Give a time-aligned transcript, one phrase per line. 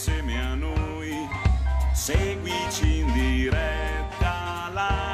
[0.00, 1.12] insieme a noi,
[1.92, 5.09] seguici in diretta live.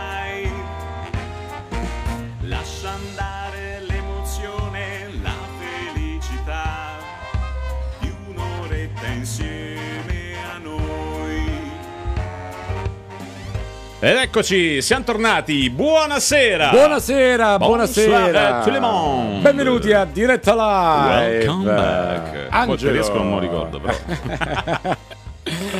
[14.36, 15.70] Eccoci, siamo tornati.
[15.70, 16.68] Buonasera.
[16.68, 18.66] Buonasera, buonasera.
[18.66, 19.40] le monde.
[19.40, 21.46] Benvenuti a Diretta Live.
[21.46, 22.46] Welcome back.
[22.50, 22.72] Angelo.
[22.72, 24.96] Oggi riesco, non mi ricordo però.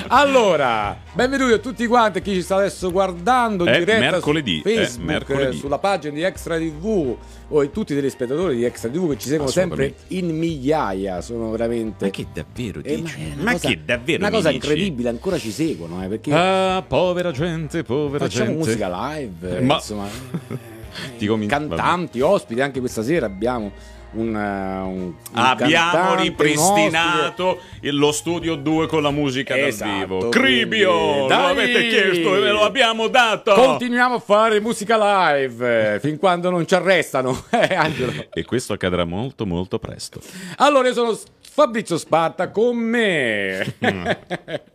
[0.09, 4.69] Allora, benvenuti a tutti quanti chi ci sta adesso guardando in È diretta mercoledì, su
[4.69, 5.56] è Facebook, mercoledì.
[5.56, 7.17] eh, sulla pagina di Extra TV
[7.49, 11.51] o e tutti i telespettatori di Extra TV che ci seguono sempre in migliaia, sono
[11.51, 13.16] veramente Ma che davvero Eh, dici?
[13.19, 14.66] ma è una Ma cosa- che davvero Una cosa dici?
[14.66, 18.65] incredibile, ancora ci seguono, eh, perché Ah, povera gente, povera facciamo gente.
[18.65, 20.07] musica live, eh, Ma- insomma,
[21.19, 23.71] Ti comin- cantanti, ospiti, anche questa sera abbiamo
[24.12, 29.98] un, eh, un- Abbiamo cantante, ripristinato il- lo studio 2 con la musica Esatto, dal
[29.98, 30.28] vivo.
[30.30, 31.18] Cribio!
[31.20, 31.50] Lo dai!
[31.50, 33.53] avete chiesto e ve lo abbiamo dato.
[33.54, 38.28] Continuiamo a fare musica live eh, fin quando non ci arrestano, eh.
[38.32, 40.20] E questo accadrà molto molto presto.
[40.56, 41.18] Allora, io sono
[41.56, 43.76] Fabrizio Sparta con me.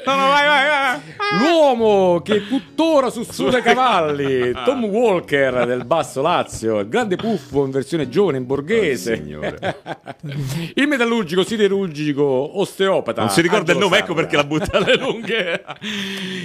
[1.40, 7.70] L'uomo che tuttora sussurra i cavalli, Tom Walker del Basso Lazio, il grande puffo in
[7.70, 9.24] versione giovane in borghese.
[9.40, 9.76] Oh,
[10.74, 13.22] il metallurgico, siderurgico, osteopata.
[13.22, 15.64] Non si ricorda il nome, ecco perché la butta alle lunghe.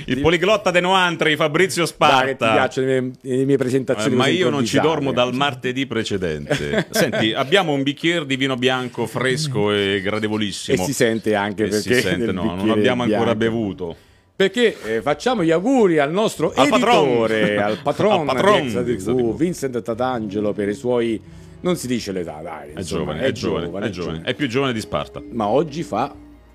[0.05, 2.53] Il poliglotta de Noantri, Fabrizio Dai, che ti Sparta.
[2.53, 4.15] piacciono le mie, le mie Eh, presentazioni.
[4.15, 6.89] ma così io non ci dormo dal martedì precedente.
[6.93, 10.85] Senti, abbiamo un bicchiere di vino bianco fresco e E gradevolissimo.
[10.85, 13.57] si sente anche E si perché sente, del no, non abbiamo ancora bianco.
[13.57, 13.97] bevuto.
[14.37, 17.65] Perché eh, facciamo gli auguri al nostro Al editore, patron.
[17.65, 19.37] al patron, Al patron di TV.
[19.37, 21.21] Vincent Tatangelo, per i suoi...
[21.59, 22.73] Non si dice l'età, dai.
[22.75, 24.21] È insomma, giovane, è giovane, è giovane.
[24.23, 25.23] È più giovane di Sparta.
[25.33, 26.15] Ma oggi fa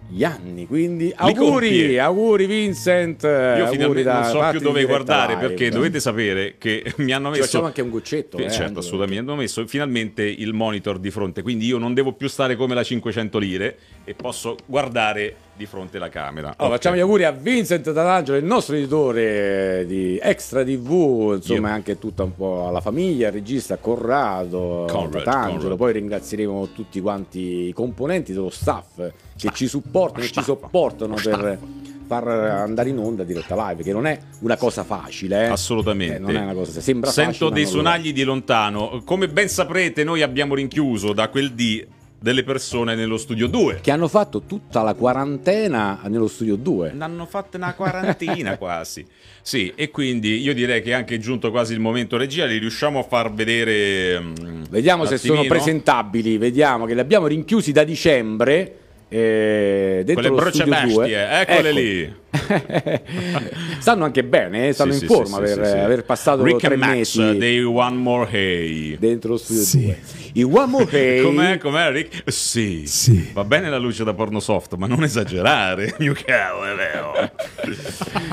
[0.09, 3.24] gli anni, quindi auguri, auguri Vincent.
[3.24, 5.48] Io finalmente da non so più dove guardare Live.
[5.48, 7.45] perché dovete sapere che mi hanno Ci messo.
[7.45, 9.21] facciamo anche un goccetto, eh, certo, assolutamente.
[9.31, 12.83] Hanno messo finalmente il monitor di fronte, quindi io non devo più stare come la
[12.83, 16.53] 500 lire e posso guardare di fronte alla camera.
[16.57, 16.81] Allora, Ok.
[16.81, 21.74] facciamo gli auguri a Vincent Tatangelo, il nostro editore di Extra TV, insomma, Io.
[21.75, 25.24] anche tutta un po' alla famiglia, il regista Corrado, Conrad.
[25.24, 25.75] Conrad.
[25.77, 28.95] Poi ringrazieremo tutti quanti i componenti dello staff
[29.38, 30.45] che ci supportano e ci Staff.
[30.45, 31.59] sopportano per
[32.07, 35.45] far andare in onda diretta live, che non è una cosa facile.
[35.45, 35.50] eh.
[35.50, 36.15] Assolutamente.
[36.15, 39.01] Eh, non è una cosa, sembra Sento facile, dei sonagli di lontano.
[39.06, 41.86] Come ben saprete, noi abbiamo rinchiuso da quel dì
[42.21, 43.79] delle persone nello studio 2.
[43.81, 46.91] Che hanno fatto tutta la quarantena nello studio 2.
[46.94, 49.03] Ne hanno fatte una quarantina quasi.
[49.41, 53.00] Sì, e quindi io direi che è anche giunto quasi il momento regia, li riusciamo
[53.00, 54.19] a far vedere.
[54.19, 55.56] mm, Vediamo se sono attimino?
[55.56, 58.75] presentabili, vediamo che li abbiamo rinchiusi da dicembre.
[59.13, 61.03] Eh, dentro Quelle lo brocce studio 2.
[61.05, 62.15] bestie, eccole lì.
[63.79, 65.77] Stanno anche bene, eh, stanno Sì, in sì, forma sì, per sì, sì.
[65.77, 68.97] aver passato Rick tre Max, mesi dei One More Hey.
[68.97, 69.99] dentro lo studio 2.
[70.33, 72.31] I One More Hey Com'è, com'è Rick?
[72.31, 72.83] Sì.
[72.87, 73.31] Sì.
[73.33, 75.93] Va bene la luce da porno soft, ma non esagerare.
[75.99, 77.13] Mio cavolo, è vero.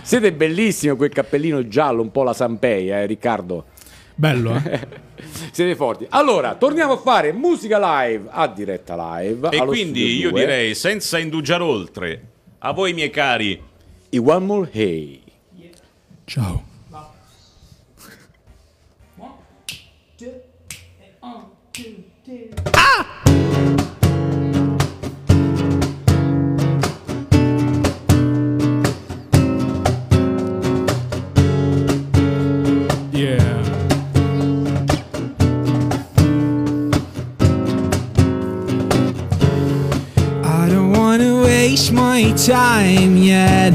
[0.04, 3.64] Siete bellissimi con quel cappellino giallo, un po' la Sanpei, eh, Riccardo.
[4.18, 4.80] Bello, eh?
[5.52, 6.04] Siete forti.
[6.08, 9.48] Allora, torniamo a fare musica live a diretta live.
[9.50, 10.40] E allo quindi io 2.
[10.40, 12.26] direi, senza indugiare oltre,
[12.58, 13.62] a voi miei cari,
[14.10, 15.22] I One More Hey.
[16.24, 16.64] Ciao.
[20.16, 20.48] Yeah.
[42.18, 43.74] My time yet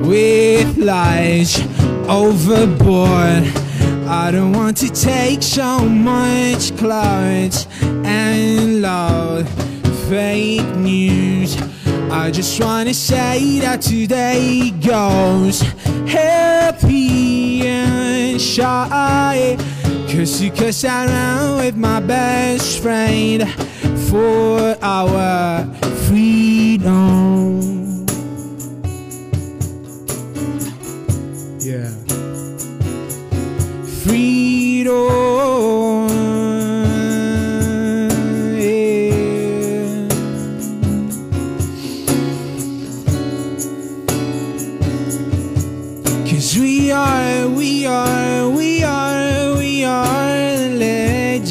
[0.00, 1.60] with lies
[2.08, 3.44] overboard.
[4.08, 9.46] I don't want to take so much clouds and love
[10.08, 11.54] fake news.
[12.10, 15.60] I just wanna say that today goes
[16.08, 19.54] happy and shy.
[20.08, 23.46] Cause you cause around with my best friend
[24.08, 25.66] for our
[26.06, 27.25] freedom.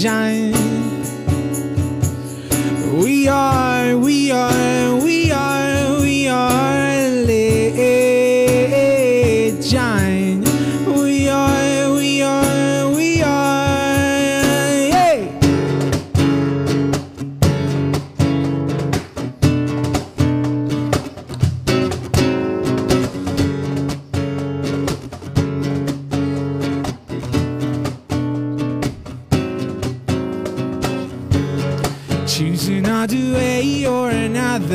[0.05, 0.44] shine.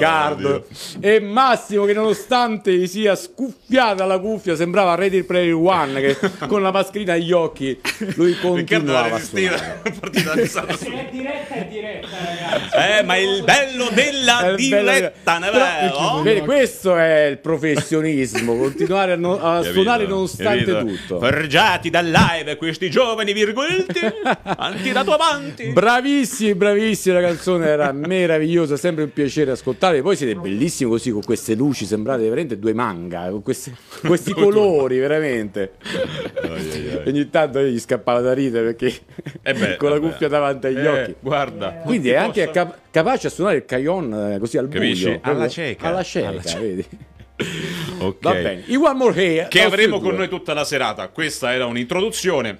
[0.00, 0.64] 2, Riccardo
[1.00, 6.16] e Massimo che nonostante gli sia scuffiata la cuffia sembrava Ready Player One che
[6.47, 7.80] con la mascherina agli occhi
[8.16, 9.83] lui continuava a suonare.
[9.83, 16.40] è diretta è diretta ragazzi Eh, ma il bello della bello- diretta, ne Però, vedi,
[16.40, 21.19] questo è il professionismo, continuare a, no- a suonare nonostante tutto.
[21.19, 24.00] Forgiati dal live questi giovani virgolti
[24.42, 25.69] hanno tirato avanti.
[25.71, 30.02] Bravissimi, bravissimi, la canzone era meravigliosa, sempre un piacere ascoltare.
[30.02, 33.73] Poi siete bellissimi così con queste luci, sembrate veramente due manga, con queste-
[34.06, 35.73] questi colori, veramente.
[37.06, 38.99] Ogni tanto io gli scappava da ridere perché
[39.42, 40.11] Eh beh, con la vabbè.
[40.11, 41.14] cuffia davanti agli Eh, occhi.
[41.20, 41.70] Guarda.
[41.85, 45.04] Quindi è anche cap- capace a suonare il cajon eh, così al Capisci?
[45.04, 45.18] buio.
[45.23, 45.87] Alla cieca.
[45.88, 46.61] Alla cieca, Alla cieca.
[46.61, 46.87] vedi?
[48.00, 48.16] Ok.
[48.20, 48.62] Va bene.
[48.66, 49.49] I One More Hair.
[49.49, 51.09] Che avremo con noi tutta la serata.
[51.09, 52.59] Questa era un'introduzione.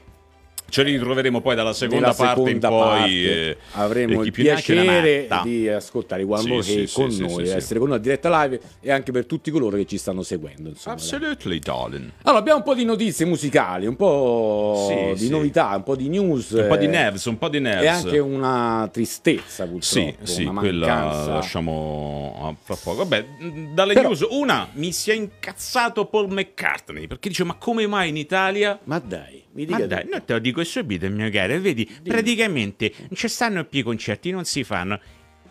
[0.70, 2.98] Ce li ritroveremo poi dalla seconda parte seconda in poi.
[2.98, 7.78] parte eh, avremo il piacere di ascoltare One More sì, sì, con sì, noi, essere
[7.78, 10.68] con noi a diretta live e anche per tutti coloro che ci stanno seguendo.
[10.68, 10.94] Insomma.
[10.94, 12.10] Absolutely, darling.
[12.22, 16.50] Allora, abbiamo un po' di notizie musicali, un po' di novità, un po' di news.
[16.50, 17.84] Un po' di eh, nerves, un po' di nerves.
[17.84, 19.84] E anche una tristezza, purtroppo.
[19.84, 22.98] Sì, sì, una quella lasciamo fra poco.
[22.98, 23.26] Vabbè,
[23.72, 28.10] dalle Però- news, una mi si è incazzato Paul McCartney perché dice: Ma come mai
[28.10, 28.78] in Italia?
[28.84, 31.59] Ma dai, mi dica Ma dai, non te lo dico subito, mio caro.
[31.61, 35.00] Vedi, praticamente non ci stanno più i concerti, non si fanno.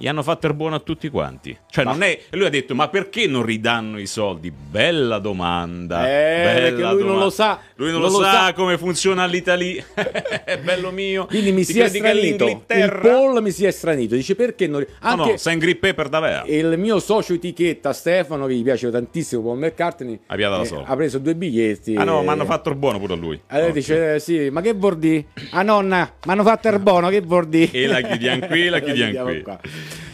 [0.02, 1.56] Gli hanno fatto il buono a tutti quanti.
[1.70, 2.18] Cioè, non è.
[2.32, 4.50] Lui ha detto: Ma perché non ridanno i soldi?
[4.50, 6.08] Bella domanda.
[6.08, 7.24] Eh, bella perché lui non domanda.
[7.26, 7.60] lo sa.
[7.76, 8.54] Lui non, Non lo, lo sa, sa.
[8.54, 9.84] come funziona l'Italia.
[10.46, 11.26] È bello mio.
[11.26, 12.64] Quindi mi Ti si è stranito.
[12.68, 14.16] Il Paul mi si è stranito.
[14.16, 14.80] Dice perché non.
[14.80, 16.46] No, Anche no, sei in grip paper davvero.
[16.48, 21.36] il mio socio etichetta Stefano, che gli piace tantissimo Paul McCartney, eh, ha preso due
[21.36, 21.96] biglietti.
[21.96, 23.40] Ah no, e- ma hanno fatto il buono pure a lui.
[23.48, 23.74] Allora Ok.
[23.74, 25.26] dice, eh, sì, ma che vuol dire?
[25.52, 27.72] Ah nonna, mi hanno fatto il buono, che vuol dire?
[27.72, 29.42] E la chiudiamo qui, la chiudiamo qui.
[29.42, 29.60] qua.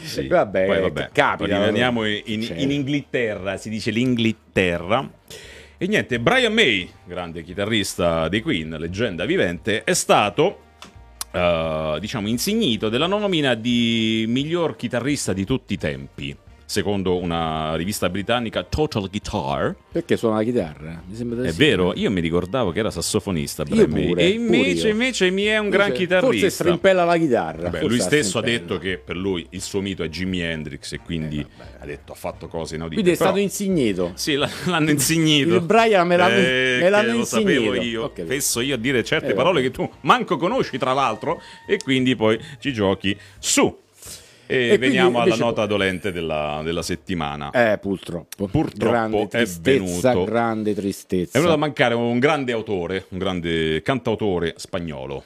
[0.04, 0.22] Sì.
[0.22, 1.58] E vabbè, Poi vabbè, capita.
[1.58, 2.62] rimaniamo in, in- Certo.
[2.62, 5.10] in Inghilterra, si dice l'Inghilterra.
[5.78, 10.60] E niente, Brian May, grande chitarrista dei Queen, leggenda vivente, è stato
[11.32, 16.36] eh, diciamo insignito della nomina di miglior chitarrista di tutti i tempi.
[16.68, 19.76] Secondo una rivista britannica, Total Guitar.
[19.92, 21.04] Perché suona la chitarra?
[21.06, 23.64] Mi sembra È vero, io mi ricordavo che era sassofonista.
[23.70, 23.86] May.
[24.08, 26.26] pure, e invece, invece mi è un gran chitarrista.
[26.26, 27.70] Forse strimpella la chitarra.
[27.70, 31.00] Forse lui stesso ha detto che per lui il suo mito è Jimi Hendrix e
[31.00, 31.46] quindi
[31.80, 33.02] ha detto ha fatto cose inaudite.
[33.02, 34.12] Quindi è Però- stato insignito.
[34.16, 34.34] Sì,
[34.66, 35.54] l'hanno insignito.
[35.56, 37.84] Il Brian me l'hanno- Eh, me l'hanno che lo sapevo insignito.
[37.84, 38.08] io.
[38.08, 38.26] Capito.
[38.28, 42.16] Fesso io a dire certe Eh, parole che tu manco conosci, tra l'altro, e quindi
[42.16, 43.84] poi ci giochi su.
[44.48, 47.50] E, E veniamo alla nota dolente della, della settimana.
[47.52, 48.48] Eh, purtroppo.
[48.48, 51.32] Purtroppo grande è venuto- grande tristezza.
[51.38, 55.24] È venuto a mancare un grande autore, un grande cantautore spagnolo.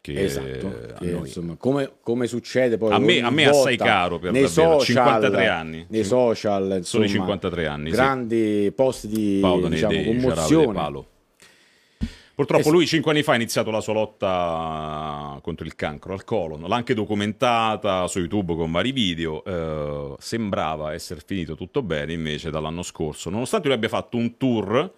[0.00, 4.18] Che Esatto, a che, insomma, come, come succede poi A me- a me assai caro
[4.18, 5.86] per nei davvero, social, 53 anni.
[5.90, 7.94] nei social, insomma, i 53 anni, sì.
[7.94, 11.04] grandi post di Paolo diciamo, commozione.
[12.34, 12.70] Purtroppo sì.
[12.70, 16.76] lui cinque anni fa ha iniziato la sua lotta contro il cancro al colon, l'ha
[16.76, 22.82] anche documentata su YouTube con vari video, eh, sembrava essere finito tutto bene invece dall'anno
[22.82, 24.92] scorso, nonostante lui abbia fatto un tour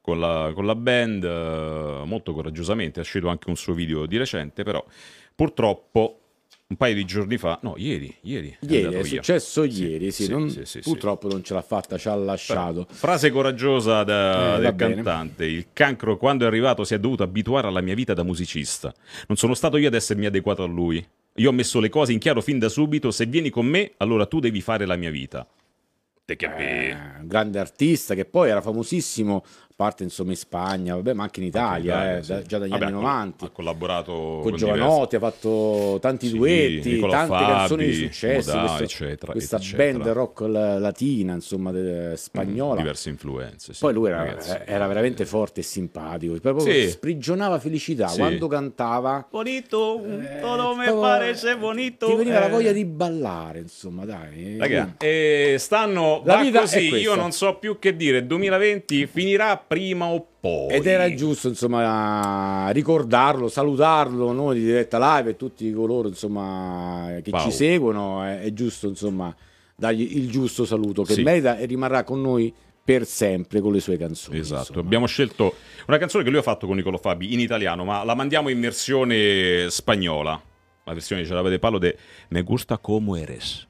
[0.00, 4.16] con la, con la band eh, molto coraggiosamente, è uscito anche un suo video di
[4.16, 4.82] recente, però
[5.34, 6.20] purtroppo
[6.70, 9.22] un paio di giorni fa, no ieri, ieri, è Ieri, è via.
[9.22, 12.86] successo ieri, sì, sì, non- sì, purtroppo non ce l'ha fatta, ci ha lasciato.
[12.90, 14.94] Frase coraggiosa da- Eh, del bene.
[14.96, 15.46] cantante.
[15.46, 18.92] Il cancro, quando è arrivato, si è dovuto abituare alla mia vita da musicista.
[19.28, 21.02] Non sono stato io ad essermi adeguato a lui.
[21.36, 23.10] Io ho messo le cose in chiaro fin da subito.
[23.12, 25.46] Se vieni con me, allora tu devi fare la mia vita.
[26.26, 26.62] Te capì?
[26.62, 29.42] Eh, un grande artista che poi era famosissimo,
[29.78, 32.32] parte insomma in Spagna, vabbè, ma anche in Italia, Italia, eh, sì.
[32.32, 33.44] da- già dagli Vabbè, anni ha- 90.
[33.44, 37.94] Ha collaborato con con Giovanotti, ha fatto tanti Sì, duetti, Nicola tante Fabi, canzoni di
[37.94, 38.50] successo.
[38.56, 39.92] Modà, questo- eccetera, questa eccetera.
[39.98, 42.74] band rock la- latina, insomma, de- spagnola.
[42.80, 43.72] diverse influenze.
[43.72, 44.56] sì, Poi lui era, ragazzi.
[44.64, 46.88] era veramente forte e simpatico, proprio Sì.
[46.90, 48.18] sprigionava felicità Sì.
[48.18, 49.28] quando cantava.
[49.30, 52.06] Bonito, eh, todo me parece bonito.
[52.08, 52.50] Ti veniva la eh.
[52.50, 54.56] voglia di ballare, insomma, dai.
[54.58, 57.08] Raga, eh, stanno La va vita è così, questa.
[57.10, 60.68] io non so più che dire, 2020 finirà prima o poi.
[60.74, 67.30] Ed era giusto, insomma, ricordarlo, salutarlo, noi di diretta live e tutti coloro, insomma, che
[67.30, 67.42] Wow.
[67.42, 69.34] ci seguono, è, è giusto, insomma,
[69.76, 71.22] dargli il giusto saluto che Sì.
[71.22, 74.38] merita e rimarrà con noi per sempre con le sue canzoni.
[74.38, 74.80] Esatto, insomma.
[74.80, 75.54] abbiamo scelto
[75.86, 78.58] una canzone che lui ha fatto con Nicolo Fabi in italiano, ma la mandiamo in
[78.60, 80.40] versione spagnola.
[80.84, 81.94] La versione ce l'avete palo de
[82.30, 83.67] Me gusta como eres.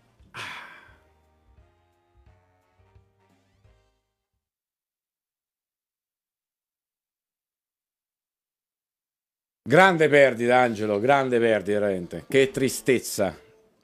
[9.69, 12.25] Grande perdita, Angelo, grande perdita, veramente.
[12.27, 13.37] Che tristezza,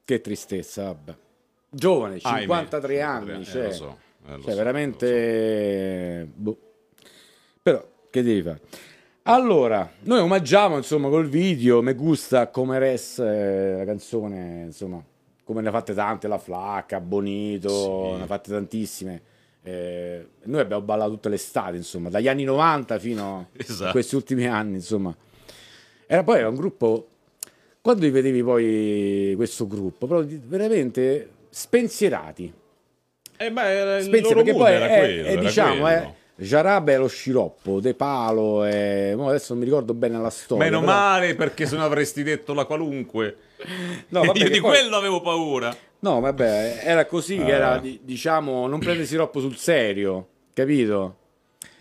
[0.02, 1.14] che tristezza, vabbè.
[1.68, 6.26] Giovane, 53 Ahimè, anni, eh, cioè, lo so, eh, cioè so, veramente...
[6.34, 6.58] boh.
[7.60, 8.60] Però, che devi fare?
[9.24, 15.04] Allora, noi omaggiamo, insomma, col video Me gusta come res, eh, la canzone, insomma,
[15.44, 18.16] come ne ha fatte tante, La Flacca, Bonito, Sì.
[18.16, 19.22] ne ha fatte tantissime.
[19.62, 23.88] Eh, noi abbiamo ballato tutte le estate, insomma, dagli anni 90 fino Esatto.
[23.88, 25.14] a questi ultimi anni, insomma.
[26.06, 27.08] Era poi era un gruppo.
[27.80, 32.52] Quando li vedevi poi questo gruppo, proprio veramente spensierati.
[33.36, 36.14] Eh beh, era il Spensierati, loro perché poi era è, quello, è, era diciamo, quello.
[36.36, 39.14] eh, Jarab è lo sciroppo, De Palo, è...
[39.18, 40.64] adesso non mi ricordo bene la storia.
[40.64, 43.36] Meno però- male perché se no avresti detto la qualunque.
[44.08, 45.76] No, vabbè, Io che di poi- quello avevo paura.
[46.00, 47.56] No, vabbè, era così che Ah.
[47.56, 51.16] era, di- diciamo, non prendersi troppo sul serio, capito?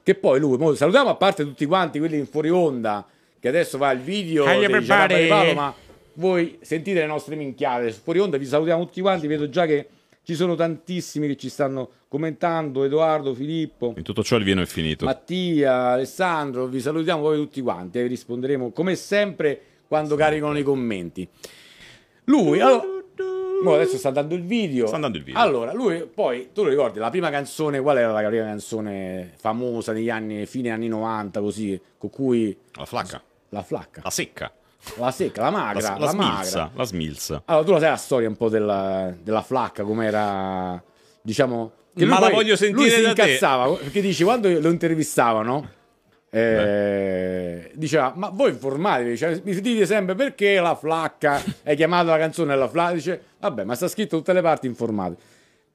[0.04, 3.06] Che poi lui, mo, salutiamo a parte tutti quanti quelli in fuori onda,
[3.44, 4.86] che adesso va il video di everybody.
[4.86, 5.76] Gianna Palo, ma
[6.14, 9.86] voi sentite le nostre minchiate su fuori onda, vi salutiamo tutti quanti, vedo già che
[10.24, 14.66] ci sono tantissimi che ci stanno commentando, Edoardo, Filippo, In tutto ciò il vino è
[14.66, 15.04] finito.
[15.04, 20.64] Mattia, Alessandro, vi salutiamo voi tutti quanti e vi risponderemo come sempre quando caricano i
[20.64, 21.28] commenti.
[22.24, 22.86] Lui, allora,
[23.76, 24.86] adesso sta andando il video.
[24.86, 25.42] Sta andando il video.
[25.42, 29.92] Allora, lui poi, tu lo ricordi, la prima canzone, qual era la prima canzone famosa
[29.92, 33.22] negli anni, fine anni 90, così, con cui La flacca,
[33.54, 34.52] la flacca, la secca,
[34.98, 36.72] la secca, la la, magra, la la, smilza, magra.
[36.76, 37.42] la smilza.
[37.46, 40.82] Allora, tu la sai la storia un po' della, della flacca, com'era,
[41.22, 41.72] diciamo...
[41.96, 43.22] che Ma la poi- voglio sentire Lui si da te.
[43.22, 45.70] incazzava, perché dice, quando lo intervistavano,
[46.32, 52.18] eh, diceva, ma voi informatevi, cioè, mi dite sempre perché la flacca, hai chiamato la
[52.18, 55.16] canzone la flacca, dice, vabbè, ma sta scritto da tutte le parti informate.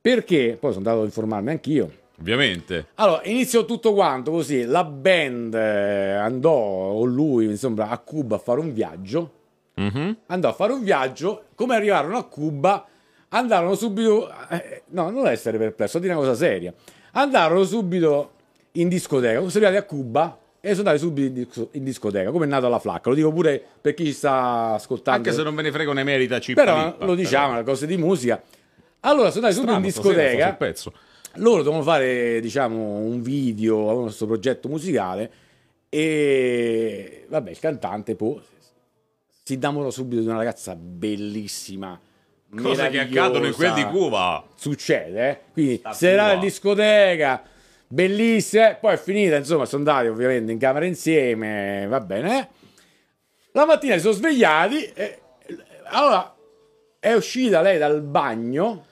[0.01, 0.57] Perché?
[0.59, 1.91] Poi sono andato a informarmi anch'io.
[2.21, 2.89] Ovviamente.
[2.97, 8.39] Allora, iniziò tutto quanto così, la band eh, andò, o lui, insomma, a Cuba a
[8.39, 9.33] fare un viaggio,
[9.75, 10.17] Mhm.
[10.27, 12.85] andò a fare un viaggio, come arrivarono a Cuba,
[13.29, 16.75] andarono subito, eh, no, non essere perplesso, di una cosa seria,
[17.13, 18.33] andarono subito
[18.73, 22.47] in discoteca, sono arrivati a Cuba e sono andati subito in, disco- in discoteca, come
[22.47, 25.19] è nata la flacca, lo dico pure per chi ci sta ascoltando.
[25.21, 27.87] Anche se non ve ne frega ne merita cippa Però lippa, lo diciamo, le cose
[27.87, 28.43] di musica.
[29.01, 30.57] Allora sono andati subito in discoteca.
[31.35, 35.31] Loro dovevano fare, diciamo, un video, avevano questo progetto musicale
[35.89, 38.41] e vabbè, il cantante poi
[39.43, 41.99] si innamorò subito di una ragazza bellissima.
[42.55, 43.85] Cose che accadono in quel di.
[43.85, 44.47] Cuba.
[44.55, 45.39] Succede, eh?
[45.53, 47.43] Quindi Sta serata in discoteca,
[47.87, 48.75] bellissima, eh?
[48.77, 52.39] poi è finita, insomma, sono andati ovviamente in camera insieme, va bene.
[52.39, 52.49] eh?
[53.53, 55.19] La mattina si sono svegliati e
[55.85, 56.35] allora
[56.99, 58.85] è uscita lei dal bagno.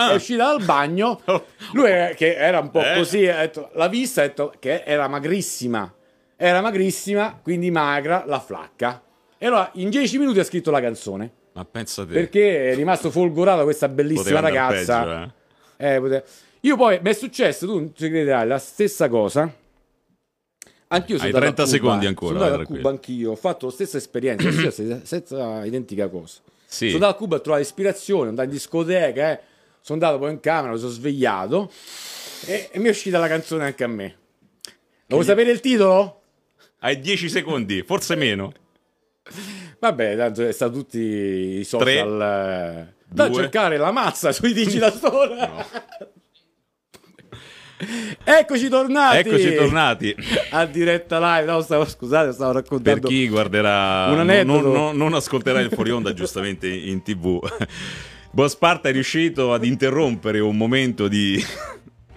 [0.00, 0.12] Ah.
[0.12, 1.20] È uscita dal bagno.
[1.74, 2.94] Lui eh, che era un po' Eh.
[2.96, 5.92] così, ha detto- l'ha vista, ha detto che era magrissima.
[6.36, 9.02] Era magrissima, quindi magra, la flacca.
[9.36, 11.32] E allora in dieci minuti ha scritto la canzone.
[11.54, 12.12] Ma pensa te.
[12.12, 15.02] Perché è rimasto folgorato questa bellissima andare ragazza.
[15.04, 15.34] peggio,
[15.78, 15.94] eh.
[15.94, 16.24] Eh, pote-
[16.60, 19.52] Io poi mi è successo, tu non ci crederai, la stessa cosa.
[20.90, 22.66] Anch'io sono Hai andato a 30 Cuba, secondi ancora, Sono andato a.
[22.66, 26.38] Cuba anch'io, ho fatto la stessa esperienza, la stessa, identica cosa.
[26.64, 26.86] Sì.
[26.90, 29.40] Sono andato a Cuba a trovare ispirazione, andato in discoteca, eh.
[29.88, 31.70] Sono andato poi in camera, mi sono svegliato
[32.46, 34.16] e, e mi è uscita la canzone anche a me.
[35.06, 36.20] Lo vuoi sapere il titolo?
[36.80, 38.52] Hai 10 secondi, forse meno.
[39.78, 42.20] Vabbè, tanto sta tutti i social.
[42.20, 43.40] eh, da due.
[43.40, 45.36] cercare la mazza sui Digital Store.
[48.24, 49.16] Eccoci tornati.
[49.18, 50.14] Eccoci tornati.
[50.50, 51.50] A diretta live.
[51.50, 53.06] No, stavo, scusate, stavo Per raccontando.
[53.08, 57.38] chi guarderà, non, non- non ascolterà il fuori onda giustamente in tv.
[58.30, 61.42] Boss Sparta è riuscito ad interrompere un momento di,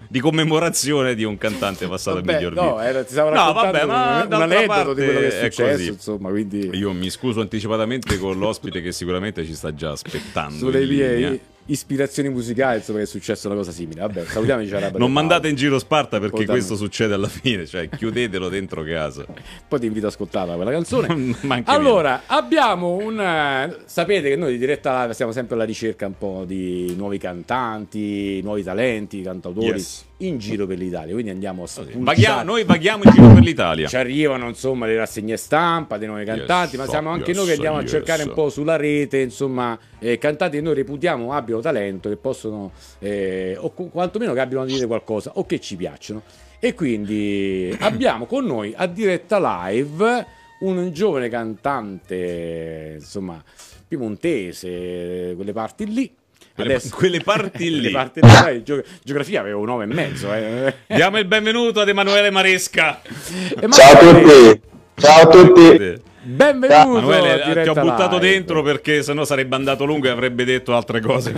[0.07, 2.79] di commemorazione di un cantante passato Vabbè, miglior no, video.
[2.79, 5.71] era- ti stavo No, vabbè, ma un, un aneddoto di quello che è è successo.
[5.77, 5.87] così.
[5.87, 10.57] Insomma, quindi Io mi scuso anticipatamente con l'ospite che sicuramente ci sta già aspettando.
[10.57, 11.35] sulle linea.
[11.65, 14.01] Ispirazioni musicali, insomma, che è successa una cosa simile.
[14.01, 14.69] Vabbè, salutiamoci.
[14.69, 16.67] Ciarabba Non mandate in giro Sparta perché Assolutamente.
[16.67, 19.25] questo succede alla fine, cioè chiudetelo dentro casa.
[19.67, 21.35] Poi ti invito ad ascoltarla quella canzone.
[21.65, 23.75] Allora, abbiamo un.
[23.85, 28.41] sapete che noi di diretta live stiamo sempre alla ricerca un po' di nuovi cantanti,
[28.41, 30.05] nuovi talenti, cantautori Yes.
[30.25, 31.13] In giro per l'Italia.
[31.13, 31.99] Quindi andiamo a spulciare.
[31.99, 33.87] Vaghiamo- noi vaghiamo in giro per l'Italia.
[33.87, 37.45] Ci arrivano insomma le rassegne stampa dei nuovi cantanti, ma so, siamo anche yes, noi
[37.47, 37.89] che andiamo a yes.
[37.89, 42.71] cercare un po' sulla rete, insomma, eh, cantanti che noi reputiamo abbiano talento, che possono,
[42.99, 46.21] eh, o qu- quantomeno che abbiano da dire qualcosa o che ci piacciono.
[46.59, 53.43] E quindi abbiamo con noi a diretta live un giovane cantante, insomma,
[53.87, 56.15] piemontese, quelle parti lì.
[56.61, 57.79] Quelle- quelle parti lì.
[57.79, 60.33] Quelle parti lì, sai, geo- geografia avevo 9 e mezzo.
[60.33, 60.73] Eh.
[60.93, 63.01] Diamo il benvenuto ad Emanuele Maresca.
[63.03, 64.61] E Ciao a Emanuele, tutti,
[64.95, 66.09] ciao a tutti.
[66.23, 68.29] Benvenuto Emanuele, a ti ho buttato live.
[68.29, 71.33] dentro perché sennò sarebbe andato lungo e avrebbe detto altre cose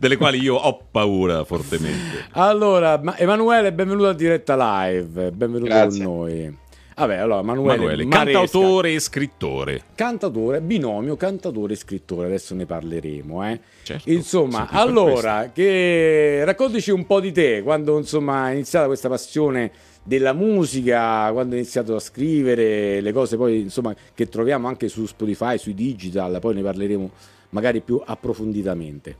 [0.00, 2.26] delle quali io ho paura fortemente.
[2.32, 4.56] Allora, ma- Emanuele, benvenuto a diretta
[4.88, 5.30] live.
[5.30, 6.04] Benvenuto Grazie.
[6.04, 6.56] con noi.
[6.96, 9.82] Vabbè, allora, Emanuele, Emanuele, Maresca, cantautore e scrittore.
[9.94, 12.26] cantatore, binomio cantatore e scrittore.
[12.26, 13.60] Adesso ne parleremo, eh.
[13.82, 19.72] Certo, Insomma, allora, che raccontaci un po' di te, quando insomma è iniziata questa passione
[20.04, 25.06] della musica, quando hai iniziato a scrivere le cose poi insomma che troviamo anche su
[25.06, 27.10] Spotify, sui digital, poi ne parleremo
[27.50, 29.16] magari più approfonditamente.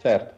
[0.00, 0.34] Certo.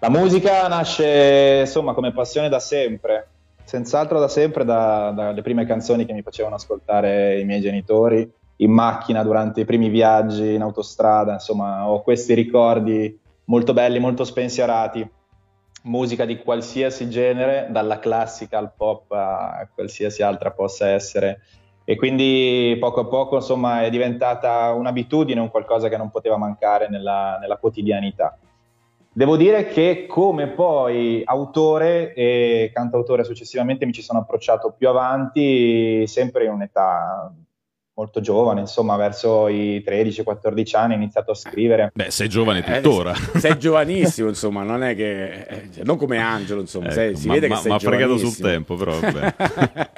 [0.00, 3.28] La musica nasce insomma come passione da sempre,
[3.64, 8.70] senz'altro da sempre, da- dalle prime canzoni che mi facevano ascoltare i miei genitori in
[8.70, 15.08] macchina durante i primi viaggi in autostrada, insomma ho questi ricordi molto belli, molto spensierati.
[15.84, 21.40] Musica di qualsiasi genere, dalla classica al pop a qualsiasi altra possa essere.
[21.84, 26.88] E quindi poco a poco insomma è diventata un'abitudine, un qualcosa che non poteva mancare
[26.88, 28.38] nella, nella quotidianità.
[29.16, 36.04] Devo dire che come poi autore e cantautore successivamente mi ci sono approcciato più avanti,
[36.08, 37.32] sempre in un'età
[37.96, 41.90] molto giovane, insomma verso i 13-14 anni ho iniziato a scrivere.
[41.94, 43.14] Beh, sei giovane Eh, tuttora.
[43.14, 47.26] sei giovanissimo, insomma, non è che eh, cioè, non come Angelo, insomma, sei- Ecco, si
[47.28, 49.34] ma- vede ma- che sei m'ha fregato sul tempo, però, vabbè.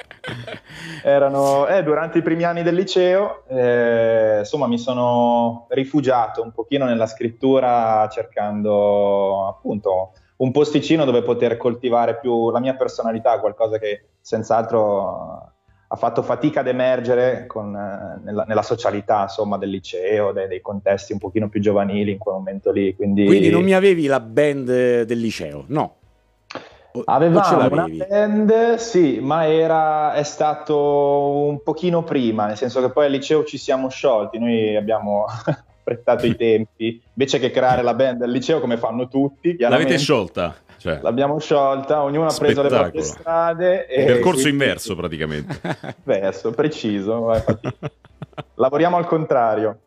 [1.03, 6.85] Erano eh, durante i primi anni del liceo, eh, insomma mi sono rifugiato un pochino
[6.85, 14.09] nella scrittura cercando appunto un posticino dove poter coltivare più la mia personalità, qualcosa che
[14.21, 15.53] senz'altro
[15.89, 20.61] ha fatto fatica ad emergere con, eh, nella, nella socialità insomma del liceo, dei, dei
[20.61, 22.93] contesti un pochino più giovanili in quel momento lì.
[22.95, 25.95] Quindi, Quindi non mi avevi la band del liceo, no?
[26.91, 32.91] O- Avevamo una band, sì, ma era, è stato un pochino prima, nel senso che
[32.91, 35.25] poi al liceo ci siamo sciolti, noi abbiamo
[35.87, 40.55] affrettato i tempi, invece che creare la band del liceo come fanno tutti, L'avete sciolta?
[40.77, 43.87] Cioè, l'abbiamo sciolta, ognuno ha preso le proprie strade.
[43.87, 45.59] E percorso quindi- inverso praticamente.
[46.03, 47.43] Verso, preciso, eh,
[48.55, 49.79] lavoriamo al contrario.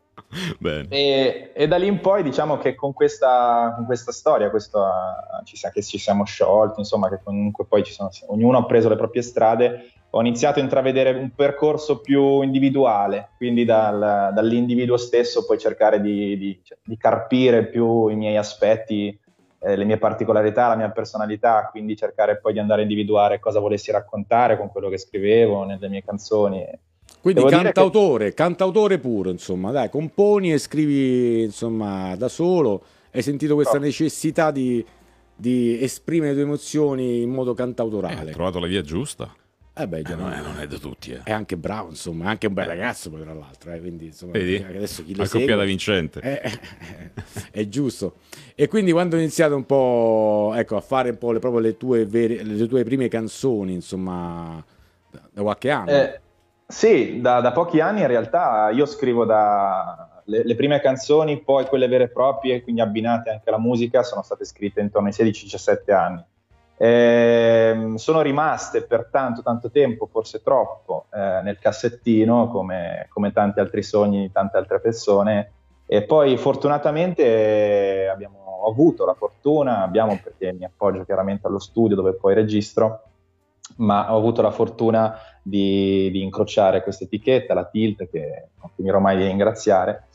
[0.59, 0.85] Bene.
[0.89, 5.41] E, e da lì in poi diciamo che con questa, con questa storia, questo, ah,
[5.43, 8.87] ci sa- che ci siamo sciolti, insomma che comunque poi ci sono, ognuno ha preso
[8.87, 15.45] le proprie strade, ho iniziato a intravedere un percorso più individuale, quindi dal- dall'individuo stesso
[15.45, 19.17] poi cercare di, di- di carpire più i miei aspetti,
[19.63, 23.59] eh, le mie particolarità, la mia personalità, quindi cercare poi di andare a individuare cosa
[23.59, 26.65] volessi raccontare con quello che scrivevo nelle mie canzoni.
[27.21, 32.81] Quindi Devo dire che- cantautore, cantautore puro, insomma, dai, componi e scrivi, insomma, da solo.
[33.11, 33.83] Hai sentito questa No.
[33.83, 34.83] necessità di,
[35.35, 38.29] di esprimere le tue emozioni in modo Eh, cantautorale.
[38.31, 39.31] ha trovato la via giusta.
[39.73, 40.35] Eh beh, già Eh, non, no.
[40.35, 41.21] è, non è da tutti, eh.
[41.23, 44.33] È anche bravo, insomma, è anche un bel ragazzo poi tra l'altro, eh, quindi insomma,
[44.33, 44.55] Vedi?
[44.57, 46.19] adesso chi lo La coppia da vincente.
[46.19, 47.11] eh, eh,
[47.51, 48.15] è giusto.
[48.53, 51.77] E quindi quando hai iniziato un po', ecco, a fare un po' le, proprio le
[51.77, 54.63] tue, vere, le tue prime canzoni, insomma,
[55.09, 55.89] da, da qualche anno.
[55.89, 56.19] Eh,
[56.67, 61.65] sì, da, da pochi anni in realtà io scrivo da le, le prime canzoni, poi
[61.65, 65.91] quelle vere e proprie, quindi abbinate anche alla musica, sono state scritte intorno ai 16-17
[65.93, 66.23] anni.
[66.83, 73.59] Ehm, sono rimaste per tanto, tanto tempo, forse troppo, eh, nel cassettino, come, come tanti
[73.59, 75.51] altri sogni di tante altre persone.
[75.85, 81.95] E poi fortunatamente eh, abbiamo avuto la fortuna, abbiamo perché mi appoggio chiaramente allo studio
[81.95, 83.03] dove poi registro,
[83.77, 88.97] ma ho avuto la fortuna di, di incrociare questa etichetta, la Tilt, che non finirò
[88.97, 90.07] mai di ringraziare,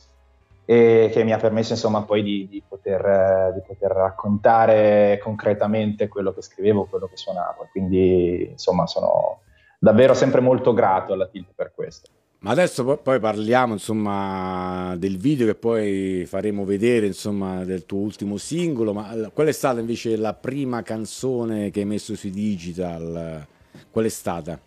[0.69, 6.09] e che mi ha permesso insomma poi di, di poter, eh, di poter raccontare concretamente
[6.09, 7.69] quello che scrivevo, quello che suonavo.
[7.71, 9.43] Quindi insomma sono
[9.79, 12.09] davvero sempre molto grato alla Tilt per questo.
[12.39, 18.35] Ma adesso poi, parliamo insomma del video che poi faremo vedere insomma del tuo ultimo
[18.35, 23.47] singolo, ma qual è stata invece la prima canzone che hai messo sui digital?
[23.89, 24.59] Qual è stata?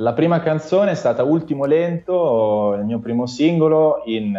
[0.00, 4.32] La prima canzone è stata Ultimo Lento, il mio primo singolo, in,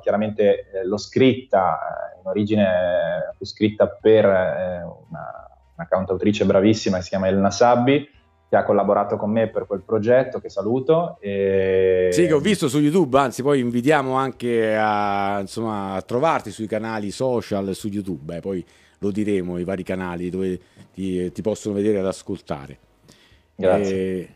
[0.00, 6.96] chiaramente eh, l'ho scritta, eh, in origine eh, fu scritta per una, una cantautrice bravissima
[6.96, 8.08] che si chiama Elena Sabbi,
[8.48, 11.18] che ha collaborato con me per quel progetto, che saluto.
[11.20, 12.08] E...
[12.10, 16.66] Sì, che ho visto su YouTube, anzi poi invitiamo anche a, insomma, a trovarti sui
[16.66, 18.66] canali social su YouTube, eh, poi
[18.98, 20.58] lo diremo, i vari canali dove
[20.92, 22.78] ti, ti possono vedere ed ascoltare.
[23.54, 23.96] Grazie.
[23.96, 24.28] E,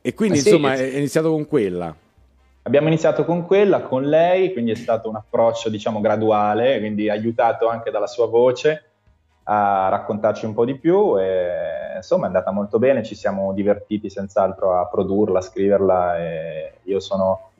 [0.00, 0.82] e quindi Eh sì, insomma sì.
[0.82, 1.94] è iniziato con quella.
[2.62, 7.68] Abbiamo iniziato con quella, con lei, quindi è stato un approccio diciamo graduale, quindi aiutato
[7.68, 8.84] anche dalla sua voce
[9.44, 14.10] a raccontarci un po' di più e insomma è andata molto bene, ci siamo divertiti
[14.10, 17.50] senz'altro a produrla, a scriverla e io sono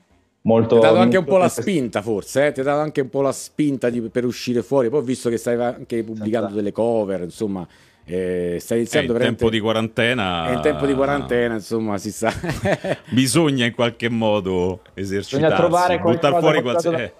[0.41, 0.79] molto...
[0.79, 2.51] Ti ha dato anche un po' la spinta, forse, eh?
[2.51, 4.89] ti ha dato anche un po' la spinta di- per uscire fuori.
[4.89, 7.67] Poi ho visto che stai anche pubblicando Senza- delle cover, insomma,
[8.11, 10.49] eh, stai Eh, iniziando in veramente- tempo di quarantena.
[10.49, 12.31] è in tempo di quarantena, insomma, si sa.
[13.09, 15.35] Bisogna in qualche modo esercitarsi.
[15.37, 16.95] Bisogna trovare buttare fuori qualsiasi.
[16.97, 17.11] da-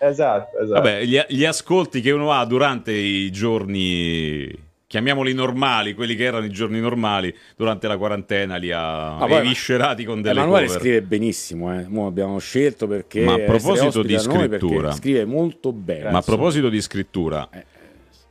[0.00, 0.72] Esatto, esatto.
[0.80, 4.48] Vabbè, gli, gli ascolti che uno ha durante i giorni,
[4.86, 10.04] chiamiamoli normali, quelli che erano i giorni normali, durante la quarantena li ha poi- eviscerati
[10.04, 10.80] con delle Emanuele cover.
[10.80, 11.84] scrive benissimo, eh.
[11.88, 16.10] Mo abbiamo scelto perché Ma a proposito di scrittura- scrive molto bene.
[16.12, 17.48] Ma a proposito di scrittura,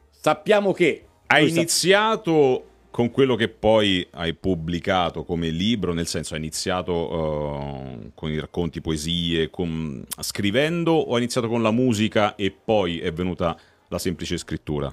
[0.09, 6.39] sappiamo che hai iniziato con quello che poi hai pubblicato come libro, nel senso hai
[6.39, 12.51] iniziato eh, con i racconti, poesie, con- scrivendo o hai iniziato con la musica e
[12.51, 13.55] poi è venuta
[13.89, 14.91] la semplice scrittura?